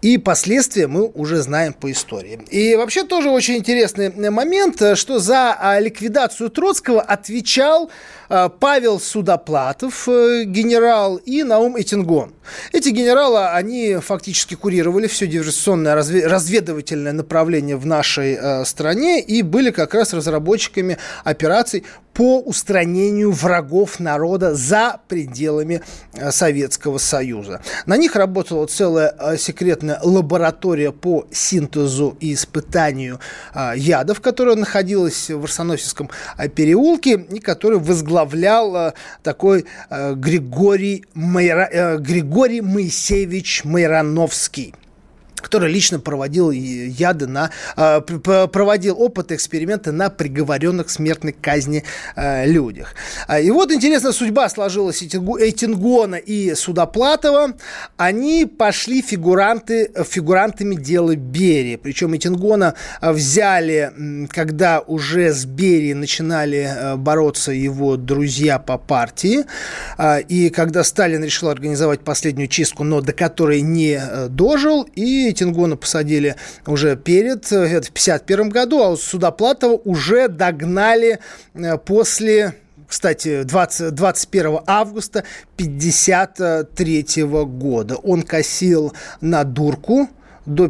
И 0.00 0.16
последствия 0.16 0.86
мы 0.86 1.10
уже 1.14 1.38
знаем 1.38 1.72
по 1.72 1.90
истории. 1.90 2.40
И 2.50 2.76
вообще 2.76 3.02
тоже 3.02 3.30
очень 3.30 3.56
интересный 3.56 4.30
момент, 4.30 4.80
что 4.96 5.18
за 5.18 5.56
а, 5.58 5.80
ликвидацию 5.80 6.50
Троцкого 6.50 7.00
отвечал 7.00 7.90
Павел 8.28 9.00
Судоплатов, 9.00 10.06
э, 10.08 10.44
генерал, 10.44 11.16
и 11.16 11.42
Наум 11.42 11.76
Этингон. 11.76 12.34
Эти 12.72 12.90
генералы, 12.90 13.48
они 13.48 13.96
фактически 13.96 14.54
курировали 14.54 15.06
все 15.06 15.26
диверсионное 15.26 15.94
разведывательное 15.94 17.12
направление 17.12 17.76
в 17.76 17.86
нашей 17.86 18.34
э, 18.34 18.64
стране 18.66 19.20
и 19.20 19.42
были 19.42 19.70
как 19.70 19.94
раз 19.94 20.12
разработчиками 20.12 20.98
операций 21.24 21.84
по 22.12 22.40
устранению 22.40 23.30
врагов 23.30 24.00
народа 24.00 24.54
за 24.54 25.00
пределами 25.08 25.80
э, 26.12 26.30
Советского 26.30 26.98
Союза. 26.98 27.62
На 27.86 27.96
них 27.96 28.14
работала 28.14 28.66
целая 28.66 29.14
секретная 29.38 30.00
лаборатория 30.02 30.92
по 30.92 31.26
синтезу 31.30 32.16
и 32.20 32.34
испытанию 32.34 33.20
ядов, 33.76 34.20
которая 34.20 34.56
находилась 34.56 35.30
в 35.30 35.42
Арсеносевском 35.44 36.10
переулке 36.54 37.26
и 37.30 37.38
которую 37.38 37.80
возглавлял 38.18 38.94
такой 39.22 39.66
Григорий, 39.90 41.04
Майра... 41.14 41.98
Григорий 41.98 42.60
Моисеевич 42.60 43.64
Майрановский 43.64 44.74
который 45.40 45.70
лично 45.70 46.00
проводил 46.00 46.50
яды 46.50 47.26
на, 47.26 47.50
а, 47.76 48.00
проводил 48.00 49.00
опыты, 49.00 49.34
эксперименты 49.34 49.92
на 49.92 50.10
приговоренных 50.10 50.86
к 50.86 50.90
смертной 50.90 51.32
казни 51.32 51.84
а, 52.16 52.44
людях. 52.44 52.94
А, 53.26 53.40
и 53.40 53.50
вот 53.50 53.72
интересная 53.72 54.12
судьба 54.12 54.48
сложилась 54.48 55.02
Эйтингона 55.02 56.16
и 56.16 56.54
Судоплатова. 56.54 57.54
Они 57.96 58.46
пошли 58.46 59.02
фигуранты, 59.02 59.90
фигурантами 60.08 60.74
дела 60.74 61.14
Берии. 61.16 61.76
Причем 61.76 62.14
Эйтингона 62.14 62.74
взяли, 63.00 63.92
когда 64.30 64.80
уже 64.80 65.32
с 65.32 65.44
Берией 65.44 65.94
начинали 65.94 66.96
бороться 66.96 67.52
его 67.52 67.96
друзья 67.96 68.58
по 68.58 68.78
партии. 68.78 69.44
И 70.28 70.50
когда 70.50 70.84
Сталин 70.84 71.22
решил 71.24 71.48
организовать 71.48 72.00
последнюю 72.00 72.48
чистку, 72.48 72.84
но 72.84 73.00
до 73.00 73.12
которой 73.12 73.60
не 73.60 74.00
дожил, 74.28 74.82
и 74.94 75.27
Тингона 75.32 75.76
посадили 75.76 76.36
уже 76.66 76.96
перед, 76.96 77.52
это 77.52 77.86
в 77.86 77.92
51 77.92 78.48
году, 78.50 78.82
а 78.82 78.96
Судоплатова 78.96 79.80
уже 79.84 80.28
догнали 80.28 81.18
э, 81.54 81.78
после 81.78 82.54
кстати, 82.86 83.42
20, 83.42 83.94
21 83.94 84.60
августа 84.66 85.24
1953 85.56 87.24
года. 87.44 87.96
Он 87.96 88.22
косил 88.22 88.94
на 89.20 89.44
дурку 89.44 90.08
до 90.46 90.68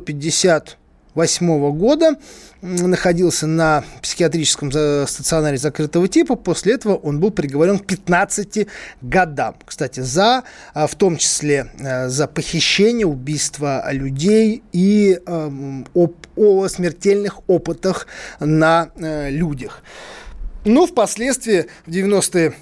58 1.19 1.77
года 1.77 2.17
находился 2.63 3.47
на 3.47 3.85
психиатрическом 4.03 4.71
стационаре 4.71 5.59
закрытого 5.59 6.07
типа. 6.07 6.37
После 6.37 6.75
этого 6.75 6.95
он 6.95 7.19
был 7.19 7.33
приговорен 7.33 7.79
к 7.79 7.87
15 7.87 8.67
годам. 9.03 9.57
Кстати, 9.65 10.01
за, 10.01 10.45
а, 10.75 10.87
в 10.87 10.95
том 10.95 11.17
числе 11.17 11.71
э, 11.79 12.09
за 12.09 12.27
похищение, 12.29 13.07
убийство 13.07 13.85
людей 13.91 14.63
и 14.73 15.21
эм, 15.27 15.87
об, 15.95 16.15
о 16.37 16.69
смертельных 16.69 17.41
опытах 17.49 18.07
на 18.39 18.91
э, 18.97 19.31
людях. 19.31 19.83
Но 20.65 20.87
впоследствии, 20.87 21.67
в 21.87 21.91
90-е 21.91 22.55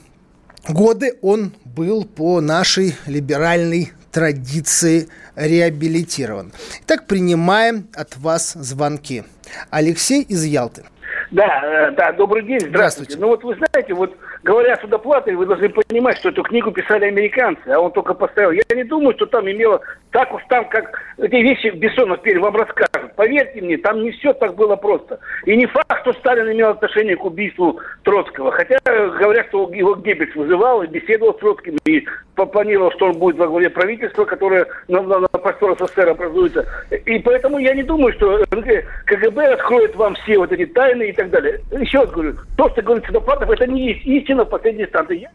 годы, 0.68 1.14
он 1.22 1.52
был 1.64 2.04
по 2.04 2.40
нашей 2.40 2.94
либеральной 3.06 3.92
традиции 4.16 5.08
реабилитирован. 5.36 6.50
Итак, 6.86 7.06
принимаем 7.06 7.86
от 7.94 8.16
вас 8.16 8.54
звонки. 8.54 9.24
Алексей 9.70 10.22
из 10.22 10.42
Ялты. 10.42 10.84
Да, 11.30 11.60
э, 11.62 11.90
да, 11.90 12.12
добрый 12.12 12.42
день, 12.42 12.60
здравствуйте. 12.60 13.12
здравствуйте. 13.12 13.18
Ну 13.20 13.26
вот 13.26 13.44
вы 13.44 13.56
знаете, 13.56 13.92
вот 13.92 14.16
говоря 14.42 14.78
судоплатой, 14.80 15.34
вы 15.34 15.44
должны 15.44 15.68
понимать, 15.68 16.16
что 16.16 16.30
эту 16.30 16.42
книгу 16.44 16.70
писали 16.70 17.04
американцы, 17.04 17.68
а 17.68 17.78
он 17.78 17.92
только 17.92 18.14
поставил. 18.14 18.52
Я 18.52 18.62
не 18.74 18.84
думаю, 18.84 19.14
что 19.16 19.26
там 19.26 19.50
имело 19.50 19.82
так 20.12 20.32
уж 20.32 20.40
там, 20.48 20.66
как 20.70 20.98
эти 21.18 21.34
вещи 21.34 21.76
Бессонов 21.76 22.20
теперь 22.20 22.38
вам 22.38 22.56
расскажут. 22.56 23.14
Поверьте 23.16 23.60
мне, 23.60 23.76
там 23.76 24.02
не 24.02 24.12
все 24.12 24.32
так 24.32 24.54
было 24.54 24.76
просто. 24.76 25.18
И 25.44 25.54
не 25.56 25.66
факт, 25.66 26.00
что 26.02 26.14
Сталин 26.14 26.50
имел 26.52 26.70
отношение 26.70 27.16
к 27.16 27.24
убийству 27.24 27.80
Троцкого. 28.02 28.52
Хотя 28.52 28.78
говорят, 28.84 29.48
что 29.48 29.70
его 29.74 29.94
Геббельс 29.96 30.34
вызывал 30.34 30.82
и 30.82 30.86
беседовал 30.86 31.34
с 31.34 31.38
Троцким, 31.38 31.76
и 31.84 32.06
планировал, 32.44 32.92
что 32.92 33.06
он 33.06 33.18
будет 33.18 33.38
во 33.38 33.46
главе 33.48 33.70
правительства, 33.70 34.24
которое 34.24 34.66
на, 34.88 35.00
на, 35.00 35.20
на 35.20 35.28
простор 35.28 35.76
СССР 35.78 36.10
образуется. 36.10 36.66
И 36.90 37.18
поэтому 37.20 37.58
я 37.58 37.74
не 37.74 37.82
думаю, 37.82 38.12
что 38.12 38.44
КГБ 38.50 39.54
раскроет 39.54 39.96
вам 39.96 40.14
все 40.16 40.38
вот 40.38 40.52
эти 40.52 40.66
тайны 40.66 41.08
и 41.08 41.12
так 41.12 41.30
далее. 41.30 41.60
Еще 41.72 42.00
раз 42.00 42.10
говорю, 42.10 42.34
то, 42.56 42.68
что 42.70 42.82
говорит 42.82 43.06
Судоплатов, 43.06 43.50
это 43.50 43.66
не 43.66 43.92
есть 43.92 44.04
истина 44.04 44.44
в 44.44 44.50
последней 44.50 44.84
инстанции. 44.84 45.28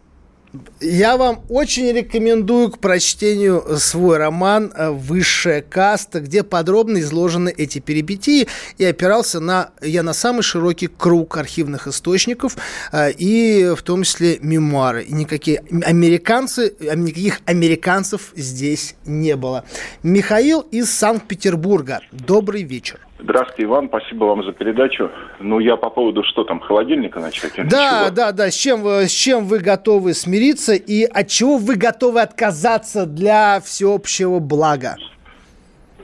Я 0.82 1.16
вам 1.16 1.44
очень 1.50 1.92
рекомендую 1.92 2.72
к 2.72 2.80
прочтению 2.80 3.78
свой 3.78 4.18
роман 4.18 4.74
«Высшая 4.78 5.62
каста», 5.62 6.20
где 6.20 6.44
подробно 6.44 7.00
изложены 7.00 7.54
эти 7.56 7.80
перипетии 7.80 8.48
и 8.78 8.86
опирался 8.86 9.40
на, 9.40 9.72
я 9.82 10.04
на 10.04 10.14
самый 10.14 10.42
широкий 10.42 10.88
круг 10.88 11.38
архивных 11.38 11.88
источников 11.88 12.58
э, 12.92 13.12
и 13.12 13.74
в 13.78 13.82
том 13.84 14.04
числе 14.04 14.40
мемуары. 14.42 15.04
И 15.04 15.14
никакие 15.14 15.64
американцы, 15.84 16.74
никаких 16.80 17.42
американцев 17.46 18.34
здесь 18.36 18.96
не 19.06 19.36
было. 19.36 19.64
Михаил 20.04 20.62
из 20.62 20.92
Санкт-Петербурга. 20.92 22.02
Добрый 22.12 22.64
вечер. 22.64 23.00
Здравствуйте, 23.24 23.64
Иван, 23.64 23.88
спасибо 23.88 24.26
вам 24.26 24.44
за 24.44 24.52
передачу. 24.52 25.12
Ну, 25.40 25.60
я 25.60 25.78
по 25.78 25.92
поводу, 25.92 26.24
что 26.24 26.44
там, 26.44 26.60
холодильника 26.60 27.20
начать? 27.20 27.54
Да, 27.70 28.06
чего? 28.06 28.16
да, 28.16 28.32
да, 28.32 28.50
с 28.50 28.56
чем, 28.56 28.82
вы, 28.82 29.08
с 29.08 29.12
чем 29.12 29.46
вы 29.46 29.60
готовы 29.60 30.14
смириться 30.14 30.74
и 30.74 31.04
от 31.04 31.28
чего 31.28 31.58
вы 31.58 31.76
готовы 31.76 32.22
отказаться 32.22 33.06
для 33.06 33.60
всеобщего 33.60 34.40
блага? 34.40 34.96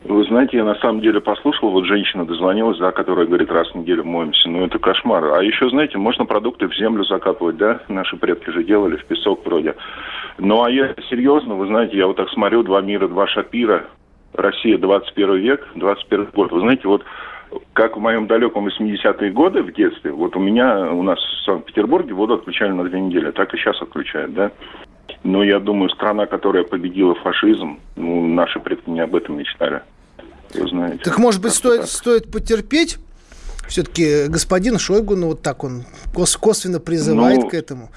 Вы 0.04 0.24
знаете, 0.26 0.58
я 0.58 0.64
на 0.64 0.76
самом 0.76 1.02
деле 1.02 1.20
послушал, 1.20 1.72
вот 1.72 1.86
женщина 1.86 2.24
дозвонилась, 2.24 2.78
да, 2.78 2.92
которая 2.92 3.26
говорит, 3.26 3.50
раз 3.52 3.68
в 3.72 3.76
неделю 3.76 4.04
моемся. 4.04 4.48
Ну, 4.48 4.64
это 4.64 4.78
кошмар. 4.78 5.26
А 5.34 5.44
еще, 5.44 5.70
знаете, 5.70 5.98
можно 5.98 6.26
продукты 6.26 6.68
в 6.68 6.76
землю 6.76 7.04
закапывать, 7.04 7.58
да? 7.58 7.82
Наши 7.88 8.16
предки 8.16 8.52
же 8.52 8.64
делали, 8.64 8.96
в 8.96 9.06
песок 9.06 9.44
вроде. 9.44 9.76
Ну, 10.38 10.64
а 10.64 10.70
я 10.70 10.94
серьезно, 11.10 11.56
вы 11.56 11.66
знаете, 11.66 11.98
я 11.98 12.06
вот 12.06 12.18
так 12.18 12.30
смотрю, 12.30 12.62
два 12.62 12.82
мира, 12.82 13.08
два 13.08 13.28
шапира. 13.28 13.86
Россия 14.38 14.78
21 14.78 15.36
век, 15.38 15.68
21 15.76 16.28
год. 16.34 16.52
Вы 16.52 16.60
знаете, 16.62 16.88
вот 16.88 17.04
как 17.74 17.98
в 17.98 18.00
моем 18.00 18.28
далеком 18.28 18.68
80-е 18.68 19.32
годы 19.32 19.64
в 19.64 19.74
детстве, 19.74 20.12
вот 20.12 20.36
у 20.36 20.40
меня, 20.40 20.92
у 20.92 21.04
нас 21.04 21.20
в 21.20 21.46
Санкт-Петербурге 21.46 22.14
воду 22.14 22.36
отключали 22.36 22.72
на 22.72 22.84
две 22.84 23.00
недели, 23.00 23.32
так 23.32 23.54
и 23.54 23.58
сейчас 23.58 23.82
отключают, 23.82 24.34
да. 24.34 24.52
Но 25.24 25.44
я 25.44 25.60
думаю, 25.60 25.90
страна, 25.90 26.26
которая 26.26 26.64
победила 26.64 27.16
фашизм, 27.16 27.80
ну, 27.96 28.28
наши 28.28 28.60
предки 28.60 28.90
не 28.90 29.00
об 29.00 29.16
этом 29.16 29.38
мечтали. 29.38 29.82
Вы 30.54 30.68
знаете. 30.68 31.04
Так, 31.04 31.18
может 31.18 31.42
быть, 31.42 31.54
стоит, 31.54 31.86
стоит 31.86 32.32
потерпеть? 32.32 32.98
Все-таки 33.68 34.28
господин 34.28 34.80
Шойгу, 34.80 35.16
ну 35.16 35.28
вот 35.28 35.42
так 35.42 35.64
он 35.64 35.86
кос 36.14 36.38
косвенно 36.38 36.80
призывает 36.80 37.42
ну, 37.42 37.50
к 37.50 37.54
этому. 37.54 37.92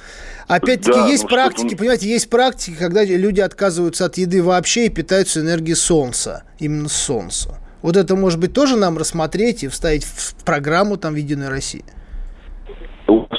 Опять-таки 0.48 0.98
да, 0.98 1.06
есть 1.06 1.22
ну, 1.24 1.28
практики, 1.28 1.74
понимаете, 1.76 2.08
есть 2.08 2.28
практики, 2.28 2.74
когда 2.76 3.04
люди 3.04 3.40
отказываются 3.40 4.06
от 4.06 4.16
еды 4.16 4.42
вообще 4.42 4.86
и 4.86 4.88
питаются 4.88 5.40
энергией 5.40 5.76
солнца, 5.76 6.42
именно 6.58 6.88
солнца. 6.88 7.58
Вот 7.82 7.96
это, 7.96 8.16
может 8.16 8.40
быть, 8.40 8.52
тоже 8.52 8.76
нам 8.76 8.98
рассмотреть 8.98 9.62
и 9.62 9.68
вставить 9.68 10.04
в 10.04 10.34
программу 10.44 10.96
там 10.96 11.14
в 11.14 11.16
Единой 11.16 11.48
России. 11.48 11.84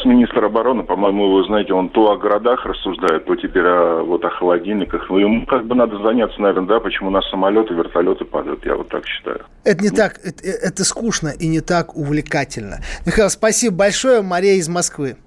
Нас 0.02 0.06
министр 0.06 0.46
обороны, 0.46 0.84
по-моему, 0.84 1.32
вы 1.32 1.44
знаете, 1.46 1.74
он 1.74 1.90
то 1.90 2.12
о 2.12 2.18
городах 2.18 2.66
рассуждает, 2.66 3.26
то 3.26 3.36
теперь 3.36 3.66
о, 3.66 4.04
вот 4.04 4.24
о 4.26 4.30
холодильниках. 4.30 5.08
Ну, 5.10 5.18
ему 5.20 5.46
как 5.46 5.66
бы 5.66 5.76
надо 5.76 5.98
заняться, 6.02 6.42
наверное, 6.42 6.68
да, 6.68 6.80
почему 6.80 7.10
у 7.10 7.12
нас 7.12 7.30
самолеты, 7.30 7.74
вертолеты 7.74 8.26
падают, 8.26 8.66
я 8.66 8.76
вот 8.76 8.90
так 8.90 9.06
считаю. 9.06 9.42
Это 9.64 9.84
не 9.84 9.90
ну. 9.90 9.96
так, 9.96 10.14
это, 10.24 10.44
это 10.44 10.84
скучно 10.84 11.30
и 11.30 11.48
не 11.48 11.62
так 11.62 11.96
увлекательно. 11.96 12.78
Михаил, 13.06 13.30
спасибо 13.30 13.76
большое. 13.76 14.22
Мария 14.22 14.56
из 14.56 14.70
Москвы. 14.70 15.18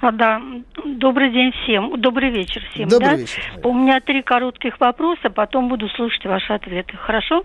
А, 0.00 0.12
да, 0.12 0.40
добрый 0.84 1.30
день 1.32 1.52
всем, 1.62 2.00
добрый 2.00 2.30
вечер 2.30 2.62
всем. 2.72 2.88
Добрый 2.88 3.10
да? 3.10 3.16
вечер. 3.16 3.42
У 3.62 3.72
меня 3.74 4.00
три 4.00 4.22
коротких 4.22 4.80
вопроса, 4.80 5.30
потом 5.30 5.68
буду 5.68 5.88
слушать 5.90 6.24
ваши 6.24 6.52
ответы. 6.52 6.96
Хорошо? 6.96 7.44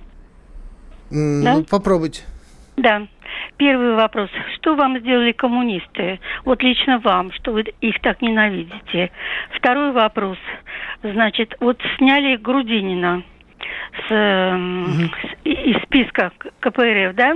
Mm, 1.11 1.43
да? 1.43 1.53
Ну, 1.55 1.63
попробуйте. 1.63 2.23
Да. 2.79 3.07
Первый 3.57 3.95
вопрос. 3.95 4.29
Что 4.55 4.75
вам 4.75 4.99
сделали 4.99 5.33
коммунисты? 5.33 6.19
Вот 6.45 6.63
лично 6.63 6.99
вам, 6.99 7.31
что 7.33 7.51
вы 7.51 7.61
их 7.81 7.99
так 8.01 8.21
ненавидите. 8.21 9.11
Второй 9.51 9.91
вопрос. 9.91 10.37
Значит, 11.03 11.55
вот 11.59 11.77
сняли 11.97 12.37
Грудинина 12.37 13.23
с, 14.07 14.11
угу. 14.11 15.11
с, 15.21 15.45
из 15.45 15.81
списка 15.83 16.31
КПРФ, 16.61 17.15
да? 17.15 17.33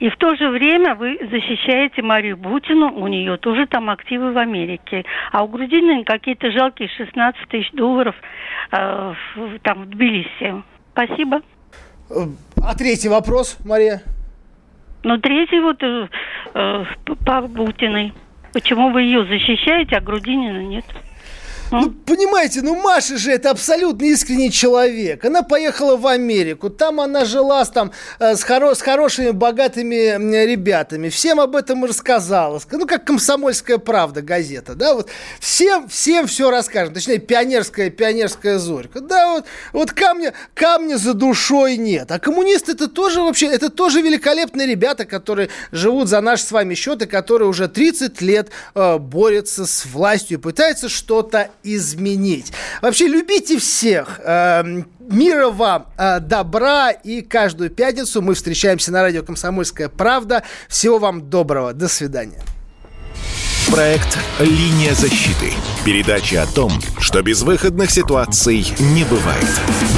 И 0.00 0.10
в 0.10 0.16
то 0.18 0.36
же 0.36 0.50
время 0.50 0.94
вы 0.94 1.18
защищаете 1.30 2.02
Марию 2.02 2.36
Бутину, 2.36 2.92
у 2.92 3.06
нее 3.08 3.38
тоже 3.38 3.66
там 3.66 3.88
активы 3.88 4.32
в 4.32 4.38
Америке. 4.38 5.04
А 5.32 5.42
у 5.44 5.48
Грудинина 5.48 6.04
какие-то 6.04 6.50
жалкие 6.50 6.90
16 6.90 7.48
тысяч 7.48 7.70
долларов 7.72 8.14
э, 8.70 9.14
там 9.62 9.84
в 9.84 9.86
Тбилиси. 9.88 10.62
Спасибо. 10.92 11.40
А 12.10 12.74
третий 12.74 13.08
вопрос, 13.08 13.58
Мария? 13.64 14.02
Ну, 15.06 15.18
третий 15.18 15.60
вот 15.60 15.80
э, 15.84 16.08
э, 16.54 16.84
по 17.24 17.40
Бутиной. 17.42 18.12
Почему 18.52 18.90
вы 18.90 19.02
ее 19.02 19.24
защищаете, 19.24 19.94
а 19.94 20.00
Грудинина 20.00 20.64
нет? 20.64 20.84
Ну, 21.82 21.90
понимаете, 21.90 22.62
ну 22.62 22.74
Маша 22.76 23.18
же 23.18 23.32
это 23.32 23.50
абсолютно 23.50 24.04
искренний 24.04 24.50
человек. 24.50 25.24
Она 25.24 25.42
поехала 25.42 25.96
в 25.96 26.06
Америку, 26.06 26.70
там 26.70 27.00
она 27.00 27.24
жила 27.24 27.64
там, 27.64 27.92
э, 28.18 28.34
с, 28.34 28.42
хоро 28.42 28.74
с 28.74 28.80
хорошими, 28.80 29.30
богатыми 29.30 30.44
ребятами. 30.44 31.08
Всем 31.08 31.40
об 31.40 31.56
этом 31.56 31.84
рассказала. 31.84 32.60
Ну, 32.70 32.86
как 32.86 33.04
комсомольская 33.04 33.78
правда 33.78 34.22
газета, 34.22 34.74
да, 34.74 34.94
вот 34.94 35.08
всем, 35.40 35.88
всем 35.88 36.26
все 36.26 36.50
расскажем. 36.50 36.94
Точнее, 36.94 37.18
пионерская, 37.18 37.90
пионерская 37.90 38.58
зорька. 38.58 39.00
Да, 39.00 39.34
вот, 39.34 39.44
вот 39.72 39.92
камня, 39.92 40.32
камня 40.54 40.96
за 40.96 41.14
душой 41.14 41.76
нет. 41.76 42.10
А 42.10 42.18
коммунисты 42.18 42.72
это 42.72 42.88
тоже 42.88 43.20
вообще, 43.20 43.46
это 43.46 43.70
тоже 43.70 44.00
великолепные 44.00 44.66
ребята, 44.66 45.04
которые 45.04 45.50
живут 45.72 46.08
за 46.08 46.20
наши 46.20 46.44
с 46.44 46.52
вами 46.52 46.74
счеты, 46.74 47.06
которые 47.06 47.48
уже 47.48 47.68
30 47.68 48.20
лет 48.20 48.50
э, 48.74 48.98
борются 48.98 49.66
с 49.66 49.84
властью, 49.86 50.40
пытаются 50.40 50.88
что-то 50.88 51.50
изменить. 51.74 52.52
Вообще, 52.82 53.08
любите 53.08 53.58
всех. 53.58 54.20
Эм, 54.24 54.86
мира 55.00 55.48
вам, 55.48 55.86
э, 55.98 56.20
добра. 56.20 56.90
И 56.90 57.22
каждую 57.22 57.70
пятницу 57.70 58.22
мы 58.22 58.34
встречаемся 58.34 58.92
на 58.92 59.02
радио 59.02 59.22
«Комсомольская 59.22 59.88
правда». 59.88 60.42
Всего 60.68 60.98
вам 60.98 61.28
доброго. 61.28 61.72
До 61.72 61.88
свидания. 61.88 62.42
Проект 63.70 64.18
«Линия 64.38 64.94
защиты». 64.94 65.52
Передача 65.84 66.42
о 66.42 66.46
том, 66.46 66.72
что 66.98 67.22
безвыходных 67.22 67.90
ситуаций 67.90 68.64
не 68.78 69.04
бывает. 69.04 69.95